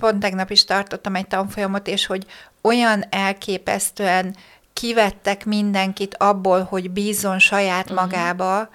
pont 0.00 0.20
tegnap 0.20 0.50
is 0.50 0.64
tartottam 0.64 1.14
egy 1.14 1.26
tanfolyamot, 1.26 1.86
és 1.86 2.06
hogy 2.06 2.26
olyan 2.60 3.04
elképesztően 3.10 4.36
kivettek 4.72 5.44
mindenkit 5.44 6.16
abból, 6.16 6.62
hogy 6.62 6.90
bízzon 6.90 7.38
saját 7.38 7.86
mhm. 7.86 7.94
magába, 7.94 8.60
uh-huh 8.60 8.74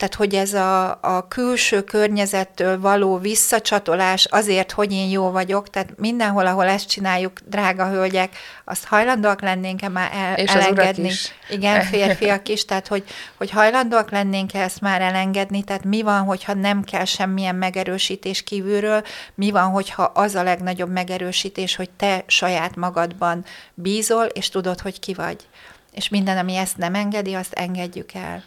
tehát 0.00 0.14
hogy 0.14 0.34
ez 0.34 0.54
a, 0.54 0.98
a 1.00 1.28
külső 1.28 1.82
környezettől 1.82 2.80
való 2.80 3.18
visszacsatolás 3.18 4.24
azért, 4.24 4.72
hogy 4.72 4.92
én 4.92 5.10
jó 5.10 5.30
vagyok, 5.30 5.70
tehát 5.70 5.92
mindenhol, 5.96 6.46
ahol 6.46 6.64
ezt 6.64 6.88
csináljuk, 6.88 7.40
drága 7.46 7.88
hölgyek, 7.88 8.36
azt 8.64 8.84
hajlandóak 8.84 9.40
lennénk-e 9.40 9.88
már 9.88 10.10
el, 10.14 10.36
És 10.36 10.50
elengedni? 10.50 11.08
is. 11.08 11.32
Igen, 11.50 11.82
férfiak 11.92 12.48
is, 12.48 12.64
tehát 12.64 12.88
hogy, 12.88 13.04
hogy 13.36 13.50
hajlandóak 13.50 14.10
lennénk-e 14.10 14.60
ezt 14.60 14.80
már 14.80 15.00
elengedni, 15.00 15.62
tehát 15.62 15.84
mi 15.84 16.02
van, 16.02 16.22
hogyha 16.22 16.54
nem 16.54 16.84
kell 16.84 17.04
semmilyen 17.04 17.54
megerősítés 17.54 18.42
kívülről, 18.42 19.02
mi 19.34 19.50
van, 19.50 19.70
hogyha 19.70 20.02
az 20.02 20.34
a 20.34 20.42
legnagyobb 20.42 20.90
megerősítés, 20.90 21.76
hogy 21.76 21.90
te 21.90 22.24
saját 22.26 22.76
magadban 22.76 23.44
bízol, 23.74 24.24
és 24.24 24.48
tudod, 24.48 24.80
hogy 24.80 25.00
ki 25.00 25.14
vagy. 25.14 25.48
És 25.92 26.08
minden, 26.08 26.38
ami 26.38 26.56
ezt 26.56 26.76
nem 26.76 26.94
engedi, 26.94 27.34
azt 27.34 27.52
engedjük 27.52 28.14
el. 28.14 28.44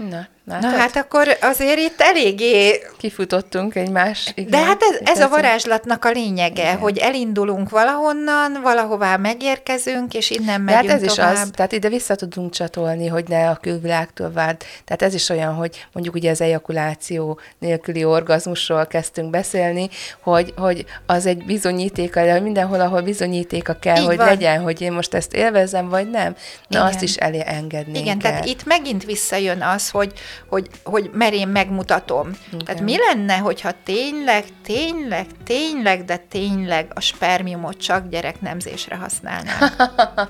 Okay. 0.00 0.26
Na, 0.44 0.58
Na 0.58 0.68
hát 0.68 0.96
akkor 0.96 1.36
azért 1.40 1.78
itt 1.78 2.00
eléggé... 2.00 2.82
Kifutottunk 2.98 3.74
egymás. 3.74 4.32
Igen, 4.34 4.50
De 4.50 4.58
hát 4.58 4.82
ez, 4.82 5.08
ez 5.16 5.20
a 5.20 5.28
varázslatnak 5.28 6.04
a 6.04 6.10
lényege, 6.10 6.62
igen. 6.62 6.78
hogy 6.78 6.98
elindulunk 6.98 7.70
valahonnan, 7.70 8.58
valahová 8.62 9.16
megérkezünk, 9.16 10.14
és 10.14 10.30
innen 10.30 10.60
megyünk 10.60 10.84
De 10.86 10.92
hát 10.92 11.02
ez 11.02 11.14
tovább. 11.14 11.34
is 11.34 11.40
az, 11.40 11.50
tehát 11.54 11.72
ide 11.72 11.88
vissza 11.88 12.14
tudunk 12.14 12.52
csatolni, 12.52 13.06
hogy 13.06 13.24
ne 13.28 13.48
a 13.48 13.56
külvilágtól 13.56 14.30
várd. 14.32 14.62
Tehát 14.84 15.02
ez 15.02 15.14
is 15.14 15.28
olyan, 15.28 15.54
hogy 15.54 15.86
mondjuk 15.92 16.14
ugye 16.14 16.30
az 16.30 16.40
ejakuláció 16.40 17.38
nélküli 17.58 18.04
orgazmusról 18.04 18.86
kezdtünk 18.86 19.30
beszélni, 19.30 19.88
hogy, 20.20 20.52
hogy 20.56 20.84
az 21.06 21.26
egy 21.26 21.44
bizonyítéka, 21.44 22.24
de 22.24 22.40
mindenhol, 22.40 22.80
ahol 22.80 23.02
bizonyítéka 23.02 23.76
kell, 23.80 23.96
Így 24.00 24.06
hogy 24.06 24.16
van. 24.16 24.26
legyen, 24.26 24.62
hogy 24.62 24.80
én 24.80 24.92
most 24.92 25.14
ezt 25.14 25.34
élvezem, 25.34 25.88
vagy 25.88 26.10
nem, 26.10 26.32
na 26.68 26.78
igen. 26.78 26.82
azt 26.82 27.02
is 27.02 27.16
elé 27.16 27.42
engedni 27.46 27.98
Igen, 27.98 28.18
kell. 28.18 28.30
tehát 28.30 28.46
itt 28.46 28.64
megint 28.64 29.04
visszajön 29.04 29.62
az, 29.62 29.90
hogy 29.90 30.12
hogy, 30.48 30.68
hogy 30.82 31.10
mert 31.12 31.32
én 31.32 31.48
megmutatom. 31.48 32.30
Okay. 32.52 32.64
Tehát 32.64 32.82
mi 32.82 32.96
lenne, 32.98 33.36
hogyha 33.36 33.70
tényleg, 33.84 34.44
tényleg, 34.64 35.26
tényleg, 35.44 36.04
de 36.04 36.16
tényleg 36.16 36.90
a 36.94 37.00
spermiumot 37.00 37.76
csak 37.76 38.08
gyereknemzésre 38.08 38.96
használnák? 38.96 39.72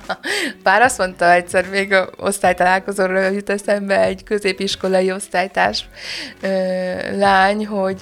Bár 0.62 0.82
azt 0.82 0.98
mondta 0.98 1.32
egyszer 1.32 1.68
még 1.68 1.92
a 1.92 2.08
osztálytalálkozóról 2.16 3.20
jut 3.20 3.50
eszembe 3.50 4.00
egy 4.00 4.24
középiskolai 4.24 5.12
osztálytárs 5.12 5.84
ö, 6.40 7.16
lány, 7.16 7.66
hogy 7.66 8.00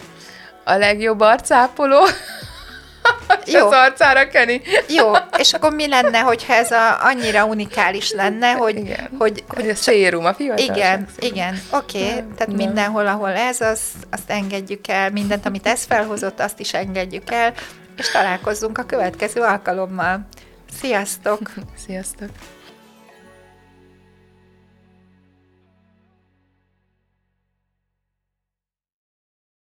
a 0.65 0.75
legjobb 0.75 1.21
arcápoló 1.21 2.01
Jó. 3.53 3.67
az 3.67 3.73
arcára 3.73 4.29
keni. 4.29 4.63
Jó, 4.97 5.13
és 5.39 5.53
akkor 5.53 5.73
mi 5.73 5.89
lenne, 5.89 6.19
hogyha 6.19 6.53
ez 6.55 6.71
a, 6.71 7.05
annyira 7.05 7.45
unikális 7.45 8.13
lenne, 8.13 8.53
hogy... 8.53 8.77
Igen. 8.77 9.09
hogy, 9.19 9.45
hogy 9.49 9.69
a 9.69 9.75
sérum, 9.75 10.25
a 10.25 10.35
fiatal. 10.35 10.65
Igen, 10.65 11.07
igen, 11.19 11.61
oké, 11.71 11.99
okay. 11.99 12.13
tehát 12.13 12.47
nem. 12.47 12.57
mindenhol, 12.57 13.07
ahol 13.07 13.31
ez, 13.31 13.61
az, 13.61 13.81
azt 14.11 14.31
engedjük 14.31 14.89
el, 14.89 15.11
mindent, 15.11 15.47
amit 15.47 15.67
ez 15.67 15.85
felhozott, 15.85 16.41
azt 16.41 16.61
is 16.61 16.75
engedjük 16.75 17.31
el, 17.31 17.53
és 17.97 18.11
találkozzunk 18.11 18.79
a 18.79 18.83
következő 18.83 19.41
alkalommal. 19.41 20.27
Sziasztok! 20.81 21.41
Sziasztok! 21.87 22.29